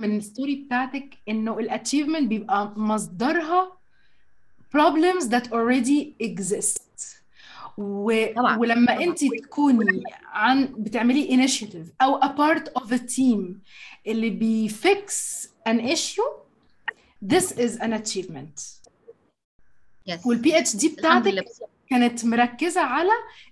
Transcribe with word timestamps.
من 0.00 0.16
ال 0.16 0.22
story 0.22 0.54
بتاعتك 0.56 1.18
إنه 1.28 1.58
ال 1.58 1.64
achievement 1.64 2.28
بيبقى 2.28 2.72
مصدرها 2.76 3.72
problems 4.76 5.24
that 5.24 5.44
already 5.52 6.14
exist. 6.22 6.80
و... 7.78 8.26
طبعا. 8.36 8.58
ولما 8.58 9.00
انت 9.04 9.24
تكوني 9.24 10.02
عن 10.24 10.66
بتعملي 10.78 11.46
initiative 11.48 11.88
أو 12.02 12.20
a 12.20 12.24
part 12.26 12.82
of 12.82 12.86
a 12.92 12.98
team 12.98 13.42
اللي 14.06 14.30
بي 14.30 14.77
fix 14.77 15.48
an 15.68 15.78
issue 15.80 16.30
this 17.34 17.52
is 17.52 17.80
an 17.80 17.92
achievement. 17.92 18.80
yes 20.06 20.26
وال 20.26 20.58
PhD 20.58 20.88
بتاعتك 20.88 21.44
كانت 21.90 22.24
مركزة 22.24 22.80
على 22.80 23.10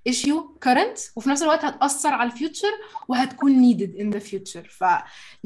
issue 0.09 0.43
current 0.69 1.01
وفي 1.17 1.31
نفس 1.31 1.43
الوقت 1.43 1.65
هتأثر 1.65 2.09
على 2.09 2.31
ال 2.33 2.38
future 2.38 2.69
وهتكون 3.09 3.53
needed 3.73 3.91
in 4.01 4.17
the 4.17 4.21
future. 4.31 4.69
ف 4.71 4.85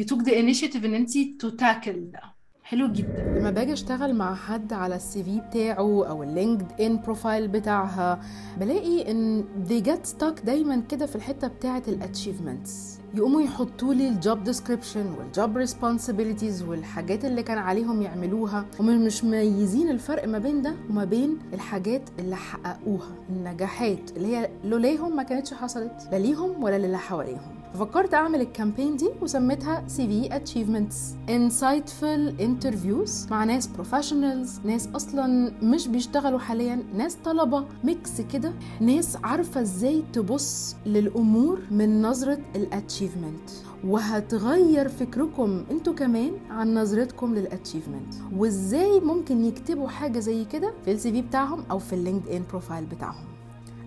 you 0.01 0.05
took 0.05 0.19
the 0.19 0.33
initiative 0.33 0.85
إن 0.85 0.95
انت 0.95 1.11
to 1.43 1.49
tackle 1.61 1.89
ده. 2.13 2.21
حلو 2.63 2.93
جدا. 2.93 3.35
لما 3.39 3.51
باجي 3.51 3.73
أشتغل 3.73 4.15
مع 4.15 4.35
حد 4.35 4.73
على 4.73 4.97
ال 4.97 5.25
CV 5.25 5.41
بتاعه 5.41 5.79
أو 6.09 6.23
ال 6.23 6.81
LinkedIn 6.81 7.01
profile 7.01 7.49
بتاعها 7.49 8.21
بلاقي 8.57 9.11
إن 9.11 9.45
they 9.69 9.87
get 9.89 10.11
stuck 10.11 10.45
دايما 10.45 10.81
كده 10.81 11.07
في 11.07 11.17
الحتة 11.17 11.49
بتاعة 11.49 11.83
ال 11.89 11.97
achievements 11.97 12.99
يقوموا 13.15 13.41
يحطوا 13.43 13.95
لي 13.95 14.09
ال 14.09 14.18
job 14.18 14.45
description 14.45 15.07
وال 15.19 15.34
job 15.34 15.57
responsibilities 15.57 16.63
والحاجات 16.63 17.25
اللي 17.25 17.43
كان 17.43 17.59
عليهم 17.59 18.03
يعملوها. 18.03 18.67
هم 18.81 19.05
مش 19.05 19.25
مميزين 19.25 19.89
الفرق 19.91 20.29
ما 20.29 20.39
بين 20.39 20.63
ده 20.63 20.75
وما 20.91 21.05
بين 21.05 21.39
الحاجات 21.55 22.03
اللي 22.19 22.37
حققوها 22.37 23.09
النجاحات 23.31 24.11
اللي 24.17 24.37
هي 24.37 24.51
لولاهم 24.65 25.17
ما 25.17 25.23
كانتش 25.23 25.55
حصلت 25.55 26.09
لا 26.13 26.17
ليهم 26.17 26.63
ولا 26.65 26.79
للي 26.79 26.99
حواليهم. 26.99 27.62
ففكرت 27.75 28.15
أعمل 28.15 28.41
ال 28.41 28.47
campaign 28.47 28.97
دي 28.97 29.09
وسميتها 29.23 29.85
CV 29.89 30.37
achievements 30.37 31.15
insightful 31.29 32.41
interviews 32.41 33.27
مع 33.31 33.45
ناس 33.45 33.67
professionals 33.67 34.61
ناس 34.65 34.89
أصلا 34.95 35.53
مش 35.63 35.89
بيشتغلوا 35.89 36.39
حاليا 36.39 36.83
ناس 36.95 37.15
طلبة 37.25 37.65
mix 37.85 38.21
كده. 38.21 38.53
ناس 38.81 39.17
عارفة 39.25 39.61
إزاي 39.61 40.03
تبص 40.13 40.77
للأمور 40.87 41.61
من 41.71 42.03
نظرة 42.03 42.39
ال 42.57 42.65
achievement 42.65 43.51
وهتغير 43.85 44.89
فكركم 44.89 45.65
أنتوا 45.71 45.95
كمان 45.95 46.33
عن 46.51 46.75
نظرتكم 46.75 47.35
لل 47.35 47.47
achievement 47.47 48.15
وإزاي 48.37 49.01
ممكن 49.01 49.45
يكتبوا 49.45 49.89
حاجة 49.89 50.19
زي 50.19 50.45
كده 50.45 50.73
في 50.85 50.93
ال 50.93 51.13
CV 51.13 51.23
بتاعهم 51.23 51.65
أو 51.71 51.79
في 51.79 51.93
ال 51.93 52.29
LinkedIn 52.29 52.43
profile 52.51 52.85
بتاعهم. 52.85 53.25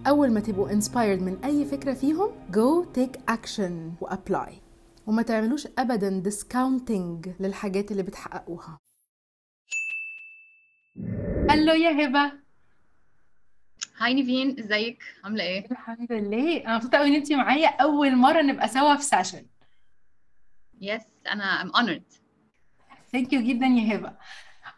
أول 0.07 0.31
ما 0.31 0.39
تبقوا 0.39 0.69
inspired 0.69 1.21
من 1.21 1.43
أي 1.43 1.65
فكرة 1.65 1.93
فيهم 1.93 2.29
go 2.51 2.85
take 2.97 3.33
action 3.35 4.05
و 4.05 4.12
apply. 4.12 4.51
وما 5.07 5.21
تعملوش 5.21 5.67
أبدا 5.77 6.23
discounting 6.29 7.29
للحاجات 7.39 7.91
اللي 7.91 8.03
بتحققوها. 8.03 8.79
Hello 11.49 11.73
يا 11.73 12.05
هبة. 12.05 12.31
Hi 13.97 14.13
نيفين 14.13 14.59
إزيك؟ 14.59 15.03
عاملة 15.23 15.43
إيه؟ 15.43 15.71
الحمد 15.71 16.11
لله. 16.11 16.57
أنا 16.57 16.75
مبسوطة 16.75 16.97
قوي 16.97 17.07
إن 17.07 17.13
أنتي 17.15 17.35
معايا 17.35 17.69
أول 17.69 18.15
مرة 18.15 18.41
نبقى 18.41 18.67
سوا 18.67 18.95
في 18.95 19.03
session 19.03 19.45
yes 20.81 21.01
أنا 21.31 21.63
I'm 21.63 21.75
honored. 21.77 22.17
Thank 23.11 23.33
you 23.33 23.41
جدا 23.41 23.65
يا 23.65 23.95
هبة. 23.95 24.17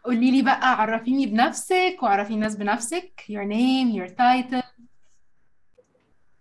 قولي 0.04 0.30
لي 0.30 0.42
بقى 0.42 0.80
عرفيني 0.80 1.26
بنفسك 1.26 1.96
وعرفي 2.02 2.34
الناس 2.34 2.56
بنفسك. 2.56 3.24
Your 3.28 3.44
name 3.44 3.98
your 3.98 4.08
title. 4.14 4.67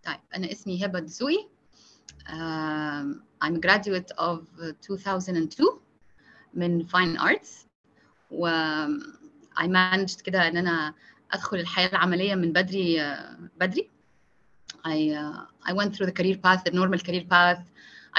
طيب 0.07 0.21
انا 0.37 0.53
اسمي 0.53 0.85
هبه 0.85 1.01
دسوقي 1.01 1.49
um, 2.29 3.23
I'm 3.45 3.57
a 3.57 3.61
graduate 3.61 4.13
of 4.19 4.41
2002 4.91 5.81
من 6.55 6.87
Fine 6.87 7.19
Arts 7.19 7.67
و 8.31 8.49
I 9.57 9.67
managed 9.67 10.23
كده 10.23 10.49
ان 10.49 10.57
انا 10.57 10.95
ادخل 11.33 11.57
الحياه 11.57 11.89
العمليه 11.89 12.35
من 12.35 12.53
بدري 12.53 13.03
آه، 13.03 13.39
بدري 13.61 13.91
I 14.87 15.15
uh, 15.15 15.71
I 15.71 15.73
went 15.73 15.95
through 15.95 16.07
the 16.07 16.13
career 16.13 16.37
path 16.37 16.65
the 16.65 16.75
normal 16.75 16.99
career 16.99 17.25
path 17.31 17.63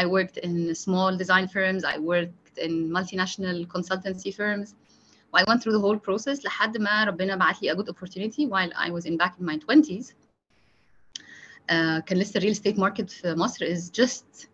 I 0.01 0.05
worked 0.05 0.37
in 0.37 0.75
small 0.75 1.17
design 1.17 1.47
firms 1.47 1.83
I 1.83 1.97
worked 1.97 2.57
in 2.57 2.89
multinational 2.97 3.67
consultancy 3.75 4.31
firms 4.39 4.75
I 5.39 5.43
went 5.49 5.59
through 5.61 5.75
the 5.77 5.83
whole 5.85 5.99
process 5.99 6.45
لحد 6.45 6.77
ما 6.77 7.03
ربنا 7.03 7.35
بعت 7.35 7.61
لي 7.61 7.71
a 7.71 7.75
good 7.75 7.89
opportunity 7.89 8.45
while 8.47 8.71
I 8.87 8.89
was 8.91 9.05
in 9.05 9.17
back 9.17 9.33
in 9.39 9.45
my 9.45 9.57
20s 9.57 10.11
uh, 10.11 10.13
كان 12.05 12.17
لسه 12.17 12.37
الريل 12.37 12.51
استيت 12.51 12.79
ماركت 12.79 13.09
في 13.09 13.33
مصر 13.35 13.65
is 13.75 13.79
just 14.01 14.47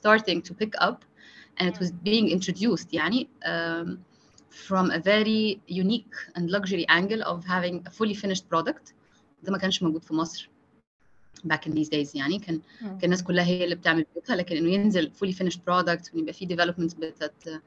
starting 0.00 0.40
to 0.42 0.54
pick 0.62 0.74
up 0.88 0.98
and 1.60 1.66
it 1.68 1.78
was 1.80 1.90
being 1.90 2.28
introduced 2.38 2.88
يعني 2.94 3.28
um, 3.44 3.88
from 4.68 4.90
a 4.90 4.98
very 4.98 5.60
unique 5.68 6.14
and 6.36 6.50
luxury 6.50 6.86
angle 6.88 7.22
of 7.22 7.44
having 7.44 7.76
a 7.86 7.90
fully 7.90 8.14
finished 8.14 8.44
product 8.54 8.92
ده 9.42 9.52
ما 9.52 9.58
كانش 9.58 9.82
موجود 9.82 10.04
في 10.04 10.14
مصر 10.14 10.50
back 11.46 11.66
in 11.66 11.70
these 11.72 11.88
days 11.88 12.14
يعني 12.16 12.38
كان 12.38 12.60
كان 12.80 12.98
الناس 13.04 13.22
كلها 13.22 13.44
هي 13.44 13.64
اللي 13.64 13.74
بتعمل 13.74 14.06
بيوتها 14.14 14.36
لكن 14.36 14.56
انه 14.56 14.70
ينزل 14.70 15.10
fully 15.24 15.32
finished 15.34 15.58
product 15.58 16.14
ويبقى 16.14 16.32
في 16.32 16.46
developments 16.46 16.96
بتت 17.00 17.62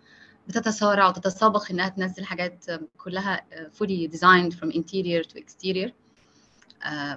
بتتسارع 0.48 1.08
وتتسابق 1.08 1.72
انها 1.72 1.90
تنزل 1.90 2.26
حاجات 2.26 2.66
كلها 2.98 3.46
fully 3.82 4.10
designed 4.12 4.54
from 4.54 4.72
interior 4.72 5.24
to 5.24 5.40
exterior 5.40 5.90
آه، 5.90 5.94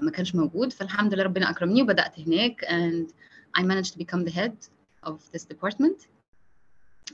ما 0.03 0.11
كانش 0.11 0.35
موجود 0.35 0.73
فالحمد 0.73 1.15
لله 1.15 1.23
ربنا 1.23 1.51
اكرمني 1.51 1.83
وبدات 1.83 2.19
هناك 2.21 2.65
and 2.65 3.13
I 3.61 3.63
managed 3.63 3.93
to 3.95 3.99
become 3.99 4.25
the 4.25 4.35
head 4.41 4.57
of 5.03 5.17
this 5.33 5.45
department 5.45 5.99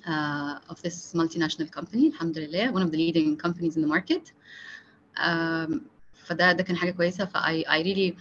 uh, 0.06 0.58
of 0.72 0.82
this 0.82 1.14
multinational 1.14 1.70
company 1.78 2.06
الحمد 2.08 2.38
لله 2.38 2.72
one 2.72 2.82
of 2.86 2.90
the 2.90 2.96
leading 2.96 3.36
companies 3.36 3.76
in 3.76 3.82
the 3.82 3.88
market 3.96 4.32
um, 5.16 5.80
فده 6.24 6.52
ده 6.52 6.62
كان 6.62 6.76
حاجه 6.76 6.90
كويسه 6.90 7.24
ف 7.24 7.36
I, 7.36 7.64
I 7.68 7.82
really 7.82 8.16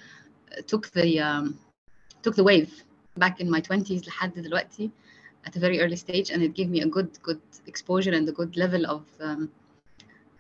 took 0.72 0.90
the 0.92 1.20
um, 1.20 1.54
took 2.24 2.36
the 2.36 2.44
wave 2.44 2.84
back 3.20 3.40
in 3.40 3.50
my 3.50 3.62
20s 3.62 4.08
لحد 4.08 4.34
دلوقتي 4.34 4.90
at 5.48 5.56
a 5.56 5.60
very 5.60 5.80
early 5.82 5.96
stage 5.98 6.30
and 6.32 6.42
it 6.42 6.54
gave 6.54 6.70
me 6.70 6.82
a 6.82 6.88
good 6.98 7.12
good 7.28 7.42
exposure 7.68 8.14
and 8.20 8.28
a 8.30 8.32
good 8.32 8.56
level 8.58 8.86
of 8.86 9.02
um, 9.22 9.50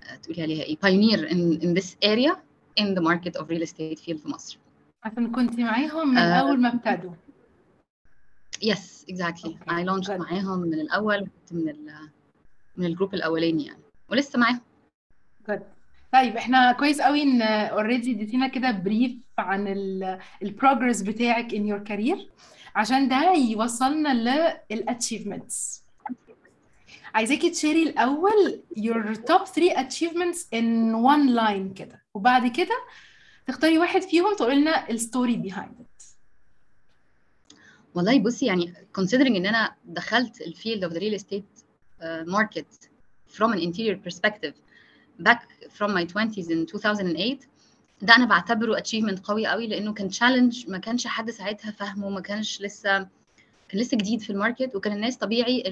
uh, 0.03 0.15
تقولي 0.23 0.41
عليها 0.41 0.63
ايه 0.63 0.77
pioneer 0.77 1.19
in, 1.29 1.61
in 1.63 1.73
this 1.81 1.95
area 2.05 2.37
In 2.78 2.94
the 2.94 3.02
market 3.02 3.40
of 3.40 3.44
real 3.50 3.62
estate 3.62 3.98
field 4.04 4.18
في 4.22 4.28
مصر. 4.28 4.58
عشان 5.04 5.30
كنتي 5.32 5.62
معاهم 5.64 6.08
من 6.10 6.18
آه، 6.18 6.40
أول 6.40 6.60
ما 6.60 6.74
ابتدوا 6.74 7.12
Yes 8.64 9.04
exactly 9.12 9.50
Okay, 9.50 9.70
I 9.70 9.84
launched 9.84 10.08
good. 10.08 10.20
معاهم 10.20 10.58
من 10.58 10.74
الأول 10.74 11.16
وكنت 11.22 11.52
من 11.52 11.68
ال 11.68 11.92
من 12.76 12.86
الجروب 12.86 13.14
الأولاني 13.14 13.66
يعني 13.66 13.80
ولسه 14.10 14.38
معاهم. 14.38 14.60
good 15.50 15.60
طيب 16.12 16.36
إحنا 16.36 16.72
كويس 16.72 17.00
قوي 17.00 17.22
إن 17.22 17.42
already 17.42 18.12
اديتينا 18.12 18.48
كده 18.48 18.70
brief 18.70 19.12
عن 19.38 19.66
ال 20.42 20.48
progress 20.48 21.00
بتاعك 21.02 21.48
in 21.50 21.72
your 21.72 21.88
career 21.90 22.18
عشان 22.76 23.08
ده 23.08 23.32
يوصلنا 23.32 24.08
لل 24.70 24.86
achievements 24.86 25.84
عايزاكي 27.14 27.50
ت 27.50 27.55
share 27.55 27.78
ي 27.78 27.82
الأول 27.82 28.62
your 28.78 29.16
top 29.16 29.44
3 29.44 29.70
achievements 29.74 30.38
in 30.54 30.94
one 30.94 31.36
line 31.40 31.78
كده 31.78 32.02
وبعد 32.18 32.46
كده 32.56 32.84
تختاري 33.46 33.78
واحد 33.78 34.02
فيهم 34.02 34.36
تقولي 34.36 34.60
لنا 34.60 34.90
ال 34.90 35.00
story 35.00 35.52
it. 35.52 36.04
والله 37.94 38.18
بصي 38.18 38.46
يعني 38.46 38.74
considering 39.00 39.36
إن 39.36 39.46
أنا 39.46 39.74
دخلت 39.84 40.40
ال 40.40 40.47
field 40.47 40.84
the 40.94 40.96
real 41.00 41.20
estate 41.22 41.62
uh, 42.00 42.34
market 42.36 42.88
from 43.36 43.52
an 43.52 43.58
interior 43.58 43.96
perspective 44.08 44.54
back 45.28 45.42
from 45.78 45.90
my 45.94 46.04
20s 46.04 46.50
in 46.50 46.66
2008 46.74 47.38
ده 48.02 48.16
أنا 48.16 48.24
بعتبره 48.26 48.80
achievement 48.80 49.20
قوي 49.24 49.46
قوي 49.46 49.66
لأنه 49.66 49.92
كان 49.92 50.10
challenge 50.10 50.68
ما 50.68 50.78
كانش 50.78 51.06
حد 51.06 51.30
ساعتها 51.30 51.70
فاهمه 51.70 52.08
ما 52.10 52.20
كانش 52.20 52.62
لسه 52.62 52.98
كان 53.68 53.80
لسه 53.80 53.96
جديد 53.96 54.20
في 54.20 54.30
ال 54.30 54.36
market 54.36 54.74
وكان 54.76 54.92
الناس 54.92 55.16
طبيعي 55.16 55.62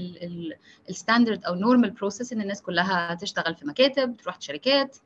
ال 0.88 0.95
standard 0.95 1.44
أو 1.44 1.54
normal 1.56 1.90
process 1.90 2.32
إن 2.32 2.40
الناس 2.40 2.62
كلها 2.62 3.14
تشتغل 3.14 3.54
في 3.54 3.66
مكاتب 3.66 4.16
تروح 4.16 4.40
شركات. 4.40 4.96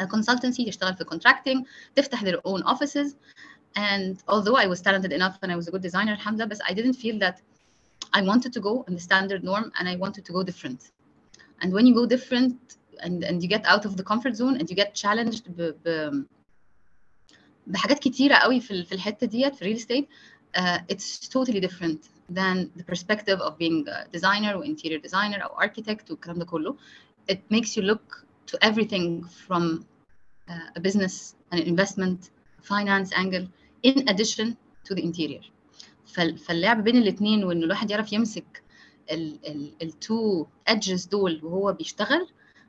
consultancy 0.00 0.66
تشتغل 0.66 0.94
في 0.96 1.04
contracting 1.04 1.64
تفتح 1.94 2.24
their 2.24 2.40
own 2.44 2.62
offices 2.62 3.14
and 3.76 4.16
although 4.28 4.56
I 4.56 4.66
was 4.66 4.80
talented 4.80 5.12
enough 5.12 5.36
and 5.42 5.52
I 5.52 5.56
was 5.56 5.68
a 5.68 5.70
good 5.70 5.82
designer 5.82 6.12
alhamdulillah 6.18 6.48
but 6.54 6.60
I 6.70 6.72
didn't 6.78 6.94
feel 7.04 7.18
that 7.24 7.36
I 8.18 8.22
wanted 8.30 8.52
to 8.56 8.60
go 8.68 8.84
in 8.88 8.94
the 8.98 9.04
standard 9.10 9.42
norm 9.50 9.66
and 9.78 9.84
I 9.92 9.96
wanted 10.04 10.24
to 10.28 10.32
go 10.36 10.42
different 10.50 10.80
and 11.60 11.68
when 11.76 11.84
you 11.88 11.94
go 12.00 12.04
different 12.16 12.56
and, 13.04 13.16
and 13.28 13.36
you 13.42 13.48
get 13.56 13.64
out 13.72 13.84
of 13.88 13.92
the 13.98 14.04
comfort 14.10 14.34
zone 14.42 14.54
and 14.58 14.66
you 14.70 14.76
get 14.82 14.90
challenged 14.94 15.44
ب, 15.56 15.74
ب, 15.84 16.24
بحاجات 17.66 17.98
كتيرة 17.98 18.34
قوي 18.34 18.60
في 18.60 18.70
ال- 18.70 18.84
في 18.84 18.94
الحتة 18.94 19.26
ديت 19.26 19.54
في 19.54 19.64
real 19.74 19.78
estate 19.80 20.06
uh, 20.60 20.78
it's 20.92 21.28
totally 21.28 21.60
different 21.60 22.00
than 22.38 22.56
the 22.78 22.84
perspective 22.92 23.38
of 23.40 23.58
being 23.58 23.84
a 23.88 24.08
designer 24.16 24.52
or 24.58 24.64
interior 24.64 24.98
designer 24.98 25.40
or 25.44 25.64
architect 25.64 26.10
والكلام 26.10 26.38
ده 26.38 26.44
كله 26.44 26.76
it 27.32 27.38
makes 27.54 27.76
you 27.76 27.82
look 27.82 28.26
to 28.47 28.55
everything 28.69 29.23
from 29.47 29.63
uh, 30.49 30.77
a 30.77 30.79
business 30.79 31.35
and 31.51 31.59
an 31.61 31.67
investment 31.73 32.19
finance 32.71 33.09
angle 33.23 33.45
in 33.83 33.95
addition 34.11 34.47
to 34.87 34.95
the 34.95 35.03
interior. 35.09 35.43
فال- 36.05 36.37
فاللعب 36.37 36.83
بين 36.83 36.95
الاثنين 36.95 37.43
وإن 37.43 37.63
الواحد 37.63 37.91
يعرف 37.91 38.13
يمسك 38.13 38.63
ال 39.81 39.97
two 39.97 40.45
edges 40.69 41.09
دول 41.09 41.39
وهو 41.43 41.73
بيشتغل 41.73 42.27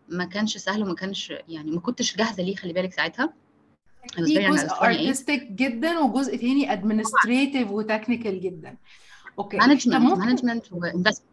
ما 0.08 0.24
كانش 0.24 0.56
سهل 0.56 0.82
وما 0.82 0.94
كانش 0.94 1.32
يعني 1.48 1.70
ما 1.70 1.80
كنتش 1.80 2.16
جاهزة 2.16 2.42
ليه 2.42 2.54
خلي 2.56 2.72
بالك 2.72 2.92
ساعتها. 2.92 3.32
في 4.14 4.22
جزء 4.22 4.66
was 4.68 4.74
28. 4.78 5.06
artistic 5.06 5.52
جدا 5.52 5.98
وجزء 5.98 6.36
تاني 6.36 6.72
administrative 6.72 7.70
و 7.70 7.77
technical 7.77 8.40
جدا. 8.40 8.76
Okay 9.38 9.56
management 9.56 10.18
management 10.18 10.72
و 10.72 10.77
investment 10.77 11.28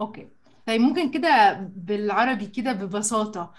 Okay 0.00 0.28
طيب 0.68 0.80
ممكن 0.80 1.10
كده 1.10 1.52
بالعربي 1.76 2.46
كده 2.46 2.72
ببساطة 2.72 3.52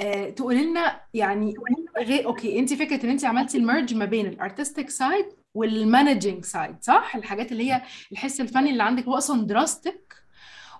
آه، 0.00 0.30
تقولي 0.30 0.64
لنا 0.64 1.00
يعني 1.14 1.54
غير 1.98 2.26
okay 2.26 2.58
انت 2.58 2.74
فكرة 2.74 3.04
إن 3.04 3.10
انت 3.10 3.24
عملتي 3.24 3.58
ال 3.58 3.64
merge 3.64 3.94
ما 3.94 4.04
بين 4.04 4.26
ال 4.26 4.33
artistic 4.33 4.90
side 4.90 5.26
وال 5.54 5.72
managing 5.72 6.44
side 6.44 6.76
صح؟ 6.82 7.16
الحاجات 7.16 7.52
اللي 7.52 7.72
هي 7.72 7.82
الحس 8.12 8.40
الفني 8.40 8.70
اللي 8.70 8.82
عندك 8.82 9.04
هو 9.04 9.16
أصلا 9.16 9.46
دراستك 9.46 10.14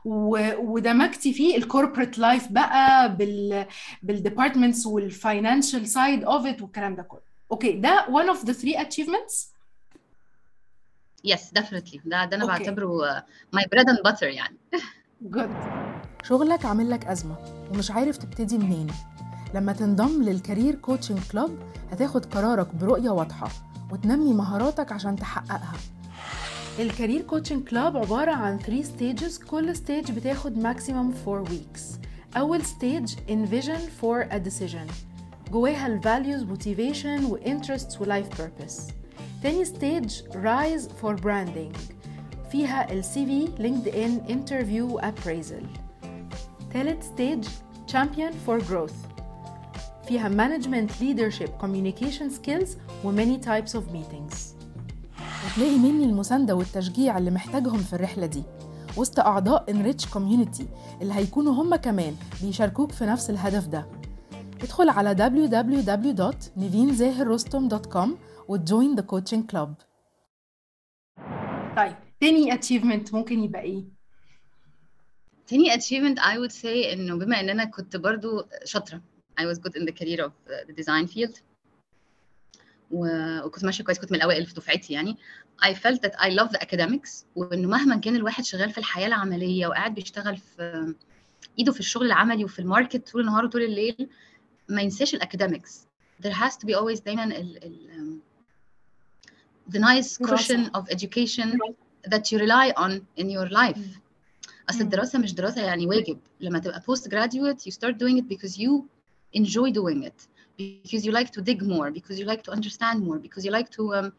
و- 0.05 0.57
ودمجتي 0.73 1.33
فيه 1.33 1.57
ال 1.57 1.63
corporate 1.63 2.19
life 2.19 2.49
بقى 2.53 3.17
بال 3.17 3.67
بال 4.03 4.15
departments 4.15 4.87
وال 4.87 5.05
financial 5.05 5.89
side 5.89 6.25
of 6.25 6.47
it 6.47 6.63
والكلام 6.63 6.95
ده 6.95 7.03
كله. 7.03 7.21
Okay 7.53 7.73
ده 7.73 8.07
one 8.09 8.37
of 8.37 8.41
the 8.41 8.53
three 8.53 8.77
achievements 8.87 9.47
Yes 11.25 11.51
definitely 11.53 12.01
ده 12.05 12.25
ده 12.25 12.37
أنا 12.37 12.45
okay. 12.53 12.65
بعتبره 12.65 13.25
my 13.53 13.65
bread 13.73 13.89
and 13.91 13.99
butter 14.05 14.29
يعني. 14.29 14.57
good 15.25 15.51
شغلك 16.23 16.65
عامل 16.65 16.91
لك 16.91 17.07
أزمة 17.07 17.37
ومش 17.71 17.91
عارف 17.91 18.17
تبتدي 18.17 18.59
منين. 18.59 18.87
لما 19.55 19.73
تنضم 19.73 20.23
لل 20.23 20.36
career 20.36 20.75
coaching 20.75 21.19
club 21.33 21.51
هتاخد 21.93 22.25
قرارك 22.25 22.75
برؤية 22.75 23.11
واضحة 23.11 23.49
وتنمي 23.93 24.33
مهاراتك 24.33 24.93
عشان 24.93 25.17
تحققها. 25.17 25.73
ال 26.79 26.85
career 26.85 27.23
coaching 27.23 27.69
club 27.69 27.97
عبارة 27.97 28.33
عن 28.33 28.59
3 28.59 28.83
stages 28.83 29.45
كل 29.47 29.77
stage 29.77 30.11
بتاخد 30.11 30.63
maximum 30.63 31.29
4 31.29 31.45
weeks. 31.45 31.81
أول 32.37 32.63
stage 32.63 33.11
envision 33.29 33.81
for 34.03 34.33
a 34.33 34.39
decision. 34.49 34.93
جواها 35.53 35.87
ال 35.87 36.01
values 36.03 36.59
motivation 36.59 37.31
و 37.31 37.39
interests 37.39 38.01
و 38.01 38.05
life 38.05 38.37
purpose. 38.39 38.93
تاني 39.43 39.65
stage 39.65 40.13
rise 40.33 40.89
for 41.03 41.17
branding. 41.23 41.96
فيها 42.53 42.93
ال 42.93 43.05
CV 43.05 43.49
LinkedIn 43.61 44.31
interview 44.31 44.93
و 44.93 45.01
appraisal 45.01 45.65
تالت 46.73 47.03
stage 47.03 47.47
champion 47.93 48.33
for 48.49 48.61
growth 48.71 48.95
فيها 50.09 50.29
management 50.29 50.91
leadership 51.01 51.51
communication 51.65 52.31
skills 52.31 52.69
و 53.05 53.13
many 53.17 53.39
types 53.47 53.73
of 53.75 53.83
meetings 53.93 54.37
وتلاقي 55.47 55.79
مني 55.79 56.05
المساندة 56.05 56.55
والتشجيع 56.55 57.19
اللي 57.19 57.31
محتاجهم 57.31 57.79
في 57.79 57.93
الرحلة 57.93 58.27
دي 58.27 58.43
وسط 58.97 59.21
أعضاء 59.21 59.65
Enrich 59.73 60.05
Community 60.05 60.63
اللي 61.03 61.15
هيكونوا 61.15 61.53
هم 61.53 61.77
كمان 61.77 62.15
بيشاركوك 62.43 62.93
في 62.93 63.07
نفس 63.07 63.31
الهدف 63.31 63.67
ده 63.67 63.87
ادخل 64.63 64.89
على 64.89 65.15
www.nivinzahirrostom.com 65.17 68.09
وتجوين 68.49 68.97
the 68.97 69.03
coaching 69.03 69.43
club 69.53 69.69
طيب 71.77 71.97
تاني 72.21 72.53
achievement 72.53 73.15
ممكن 73.15 73.45
يبقى 73.45 73.63
إيه؟ 73.63 73.85
تاني 75.47 75.71
achievement 75.71 76.19
I 76.19 76.37
would 76.39 76.53
say 76.63 76.93
إنه 76.93 77.19
بما 77.19 77.41
ان 77.41 77.49
أنا 77.51 77.65
كنت 77.65 77.97
برضو 77.97 78.45
شاطرة 78.65 79.03
I 79.41 79.45
was 79.45 79.59
good 79.59 79.73
in 79.81 79.85
the 79.87 79.93
career 79.93 80.21
of 80.27 80.33
the 80.69 80.73
design 80.73 81.07
field. 81.15 81.41
و- 82.91 83.41
وكنت 83.47 83.65
ماشية 83.65 83.85
كويس 83.85 83.99
كنت 83.99 84.11
من 84.13 84.17
الأوائل 84.17 84.47
في 84.47 84.55
دفعتي 84.55 84.93
يعني. 84.93 85.17
I 85.65 85.69
felt 85.75 86.01
that 86.01 86.13
I 86.19 86.29
love 86.31 86.51
the 86.53 86.59
academics 86.67 87.25
وإنه 87.37 87.69
مهما 87.69 87.97
كان 87.97 88.17
الواحد 88.17 88.45
شغال 88.45 88.71
في 88.71 88.79
الحياة 88.79 89.07
العملية 89.07 89.67
وقاعد 89.67 89.95
بيشتغل 89.95 90.37
في 90.37 90.95
إيده 91.59 91.73
في 91.73 91.81
الشغل 91.81 92.07
العملي 92.07 92.45
وفي 92.45 92.59
الماركت 92.59 93.09
طول 93.13 93.21
النهار 93.21 93.45
وطول 93.45 93.63
الليل 93.63 94.09
ما 94.69 94.83
ينساش 94.83 95.15
الاكاديمكس 95.15 95.87
there 96.23 96.33
has 96.35 96.53
to 96.53 96.67
be 96.69 96.73
always 96.75 97.03
دايما 97.05 97.25
ال, 97.25 97.65
ال 97.65 98.19
the 99.70 99.80
nice 99.80 100.18
cushion 100.18 100.70
دراسة 100.70 100.72
of 100.76 100.90
education 100.90 101.58
that 102.08 102.32
you 102.32 102.40
rely 102.40 102.72
on 102.78 103.02
in 103.18 103.30
your 103.30 103.50
life 103.50 103.78
مم. 103.78 104.02
اصل 104.70 104.80
مم. 104.80 104.86
الدراسه 104.86 105.20
مش 105.20 105.34
دراسه 105.34 105.62
يعني 105.62 105.88
واجب 105.88 106.20
لما 106.40 106.60
تبقى 106.60 106.82
post 106.82 107.04
graduate 107.04 107.66
you 107.66 107.72
start 107.72 107.94
doing 107.94 108.18
it 108.18 108.28
because 108.28 108.58
you 108.58 108.86
enjoy 109.34 109.72
doing 109.72 110.04
it 110.04 110.28
because 110.58 111.06
you 111.06 111.12
like 111.12 111.32
to 111.32 111.42
dig 111.42 111.62
more 111.62 111.92
because 111.92 112.18
you 112.20 112.26
like 112.26 112.44
to 112.44 112.52
understand 112.52 112.98
more 113.08 113.20
because 113.20 113.44
you 113.46 113.52
like 113.52 113.70
to 113.78 113.84
um, 113.98 114.12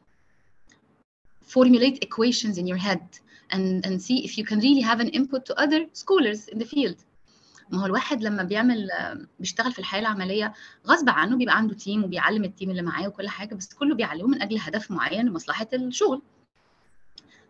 formulate 1.55 1.97
equations 2.09 2.56
in 2.61 2.67
your 2.67 2.81
head 2.89 3.05
and 3.55 3.67
and 3.87 3.94
see 4.06 4.19
if 4.27 4.33
you 4.39 4.44
can 4.50 4.59
really 4.67 4.85
have 4.91 5.00
an 5.05 5.11
input 5.19 5.43
to 5.49 5.53
other 5.65 5.81
scholars 6.03 6.41
in 6.53 6.59
the 6.62 6.69
field 6.75 6.99
ما 7.72 7.81
هو 7.81 7.86
الواحد 7.86 8.24
لما 8.24 8.44
بيعمل 8.44 8.90
بيشتغل 9.40 9.72
في 9.72 9.80
الحياة 9.80 10.02
العملية 10.02 10.54
غصب 10.88 11.10
عنه 11.10 11.38
بيبقى 11.38 11.58
عنده 11.58 11.74
تيم 11.74 12.04
وبيعلم 12.04 12.44
التيم 12.44 12.69
اللي 12.69 12.81
معاه 12.81 13.08
وكل 13.08 13.30
حاجة 13.30 13.56
بس 13.56 13.74
كله 13.74 13.96
بيعلمه 13.96 14.28
من 14.28 14.42
أجل 14.42 14.58
هدف 14.60 14.92
معين 14.92 15.25
لمصلحة 15.25 15.68
الشغل. 15.74 16.22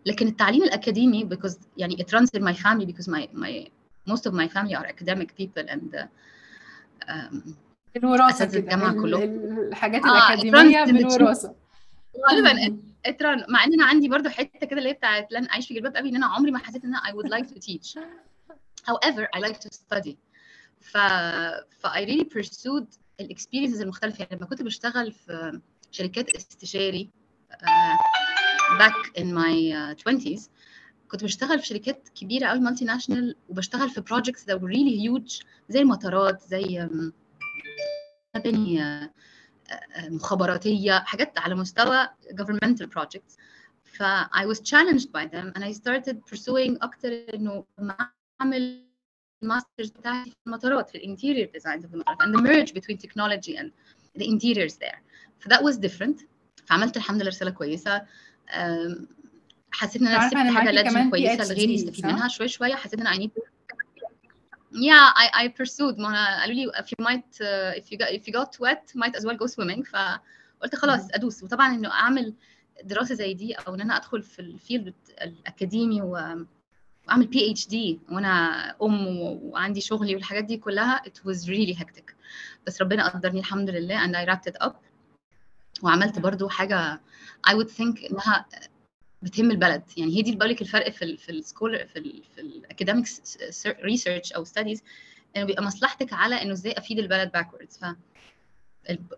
لكن 0.05 0.27
التعليم 0.27 0.63
الأكاديمي 0.63 1.29
because 1.29 1.55
يعني 1.77 1.95
it 1.95 2.15
runs 2.17 2.29
in 2.39 2.43
my 2.43 2.53
family 2.53 2.85
because 2.85 3.07
my 3.07 3.27
my 3.33 3.67
most 4.13 4.21
of 4.29 4.33
my 4.33 4.47
family 4.47 4.75
are 4.75 4.85
academic 4.87 5.29
people 5.41 5.69
and 5.69 6.07
um, 7.07 7.53
كده 7.93 8.07
الجامعة 8.59 8.91
ال- 8.91 9.67
الحاجات 9.67 10.01
in 10.85 10.85
the 10.85 10.91
team. 10.91 10.93
بالوراثة 10.93 11.55
غالبا 12.31 12.79
run 13.07 13.49
مع 13.49 13.63
إن 13.63 13.73
أنا 13.73 13.85
عندي 13.85 14.09
برضو 14.09 14.29
حتة 14.29 14.67
كده 14.67 14.77
اللي 14.77 14.89
هي 14.89 14.93
بتاعت 14.93 15.31
لن 15.31 15.47
أعيش 15.49 15.67
في 15.67 15.73
جلباب 15.73 15.97
أبي 15.97 16.09
إن 16.09 16.15
أنا 16.15 16.25
عمري 16.25 16.51
ما 16.51 16.59
حسيت 16.59 16.83
إن 16.85 16.95
أنا 16.95 17.03
I 17.03 17.13
would 17.15 17.29
like 17.31 17.47
to 17.53 17.59
teach. 17.59 17.99
However 18.87 19.27
I 19.35 19.39
like 19.39 19.59
to 19.59 19.69
study. 19.73 20.17
ف 20.79 20.97
ف 21.79 21.87
I 21.87 22.05
really 22.05 22.25
pursued 22.25 22.97
ال 23.19 23.25
experiences 23.25 23.81
المختلفة. 23.81 24.17
يعني 24.23 24.35
لما 24.35 24.45
كنت 24.45 24.61
بشتغل 24.61 25.11
في 25.11 25.61
شركات 25.91 26.35
استشاري 26.35 27.09
uh, 27.51 28.77
back 28.79 29.21
in 29.21 29.25
my 29.25 29.73
uh, 29.73 30.11
20s 30.11 30.41
كنت 31.07 31.23
بشتغل 31.23 31.59
في 31.59 31.65
شركات 31.65 32.09
كبيرة 32.15 32.47
قوي 32.47 32.59
multinational 32.59 33.35
وبشتغل 33.49 33.89
في 33.89 34.01
projects 34.01 34.41
that 34.41 34.57
were 34.59 34.69
really 34.69 34.97
huge 35.07 35.45
زي 35.69 35.79
المطارات 35.79 36.41
زي 36.41 36.89
مباني 38.35 38.79
uh, 39.05 39.09
مخابراتية 39.99 40.99
حاجات 40.99 41.39
على 41.39 41.55
مستوى 41.55 42.07
governmental 42.31 42.85
projects. 42.85 43.37
ف 43.83 44.03
I 44.33 44.45
was 44.45 44.59
challenged 44.59 45.11
by 45.11 45.25
them 45.25 45.51
and 45.55 45.63
I 45.63 45.71
started 45.71 46.15
pursuing 46.31 46.77
أكتر 46.81 47.25
إنه 47.33 47.65
أعمل 48.41 48.87
ال 49.43 49.49
masters 49.49 49.89
بتاعتي 49.89 50.29
في 50.29 50.35
المطارات 50.47 50.89
في 50.89 50.97
ال 50.97 51.03
interior 51.03 51.49
design 51.53 51.79
في 51.79 51.93
المطارات 51.93 52.21
and 52.21 52.35
the 52.35 52.41
merge 52.41 52.73
between 52.73 52.97
technology 52.97 53.57
and 53.57 53.71
the 54.21 54.25
interiors 54.25 54.73
there. 54.73 54.97
ف 55.39 55.47
that 55.47 55.61
was 55.61 55.77
different. 55.77 56.25
فعملت 56.65 56.97
الحمد 56.97 57.21
لله 57.21 57.29
رسالة 57.29 57.51
كويسة. 57.51 58.05
حسيت 59.71 60.01
إن 60.01 60.07
أنا 60.07 60.29
سبت 60.29 60.57
حاجة 60.57 60.71
لازم 60.71 61.09
كويسة 61.09 61.53
لغيري 61.53 61.73
يستفيد؟ 61.73 62.05
منها 62.05 62.27
شوي 62.27 62.47
شوية. 62.47 62.75
حسيت 62.75 62.99
إن 62.99 63.07
I 63.07 63.17
need 63.17 63.29
to 63.29 63.41
yeah 64.73 65.13
I 65.15 65.45
I 65.45 65.47
pursued. 65.47 65.99
ما 65.99 66.09
أنا 66.09 66.41
قالوا 66.41 66.55
لي 66.55 66.71
if 66.71 66.85
you 66.85 67.05
might 67.05 67.39
uh, 67.39 67.81
if 67.81 67.91
you 67.91 67.97
got 67.97 68.09
if 68.11 68.27
you 68.27 68.33
got 68.33 68.59
wet 68.59 68.95
might 68.95 69.15
as 69.15 69.25
well 69.25 69.37
go 69.37 69.47
swimming. 69.47 69.83
فقلت 69.83 70.75
خلاص. 70.75 71.07
أدوس. 71.11 71.43
وطبعا 71.43 71.75
إنه 71.75 71.91
أعمل 71.91 72.33
دراسة 72.83 73.15
زي 73.15 73.33
دي 73.33 73.53
أو 73.53 73.75
إن 73.75 73.81
أنا 73.81 73.97
أدخل 73.97 74.23
في 74.23 74.39
ال 74.39 74.48
field 74.48 74.93
الأكاديمي 75.21 76.01
و 76.01 76.45
واعمل 77.07 77.27
PhD 77.27 77.99
وأنا 78.11 78.75
أم 78.81 79.07
وعندي 79.17 79.81
شغلي 79.81 80.15
والحاجات 80.15 80.43
دي 80.43 80.57
كلها 80.57 81.01
it 81.07 81.29
was 81.29 81.37
really 81.47 81.75
hectic. 81.79 82.13
بس 82.67 82.81
ربنا 82.81 83.07
قدرني 83.07 83.39
الحمد 83.39 83.69
لله 83.69 84.07
and 84.07 84.15
I 84.15 84.29
wrapped 84.29 84.51
it 84.53 84.67
up. 84.67 84.73
وعملت 85.83 86.19
برضو 86.19 86.49
حاجة 86.49 87.01
I 87.49 87.51
would 87.53 87.69
think 87.69 88.11
إنها 88.11 88.45
بتهم 89.21 89.51
البلد. 89.51 89.83
يعني 89.97 90.17
هي 90.17 90.21
دي 90.21 90.29
اللي 90.29 90.39
بقول 90.39 90.49
لك 90.51 90.61
الفرق 90.61 90.89
في 90.89 91.05
ال 91.05 91.17
في 91.17 91.31
ال 91.31 91.39
school 91.39 91.87
في 91.87 91.99
ال 91.99 92.23
في 92.35 92.41
ال 92.41 92.51
academics 92.51 93.37
research 93.67 94.33
أو 94.33 94.43
studies 94.43 94.83
إنه 95.35 95.45
بيبقى 95.45 95.63
مصلحتك 95.63 96.13
على 96.13 96.41
إنه 96.41 96.51
إزاي 96.53 96.71
أفيد 96.71 96.99
البلد 96.99 97.31
backwards 97.31 97.77
ف 97.77 97.85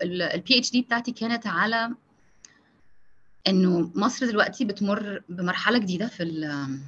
ال 0.03 0.57
PhD 0.59 0.81
بتاعتي 0.81 1.11
كانت 1.11 1.47
على 1.47 1.89
إنه 3.47 3.91
مصر 3.95 4.25
دلوقتي 4.25 4.65
بتمر 4.65 5.23
بمرحلة 5.29 5.77
جديدة 5.77 6.07
في 6.07 6.23
ال 6.23 6.79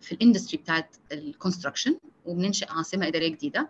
في 0.00 0.12
ال 0.12 0.17
industry 0.17 0.58
بتاعت 0.58 0.96
ال 1.12 1.19
construction 1.19 1.98
وبننشئ 2.26 2.66
عاصمه 2.70 3.06
اداريه 3.06 3.28
جديده 3.28 3.68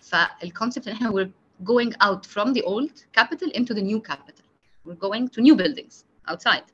فال 0.00 0.20
concept 0.20 0.88
ان 0.88 0.92
إحنا 0.94 1.10
we're 1.10 1.30
going 1.64 1.92
out 2.04 2.26
from 2.26 2.52
the 2.54 2.62
old 2.62 3.20
capital 3.20 3.48
into 3.54 3.74
the 3.74 3.82
new 3.82 4.00
capital 4.10 4.44
we're 4.86 5.00
going 5.08 5.28
to 5.28 5.40
new 5.42 5.56
buildings 5.56 6.04
outside 6.30 6.64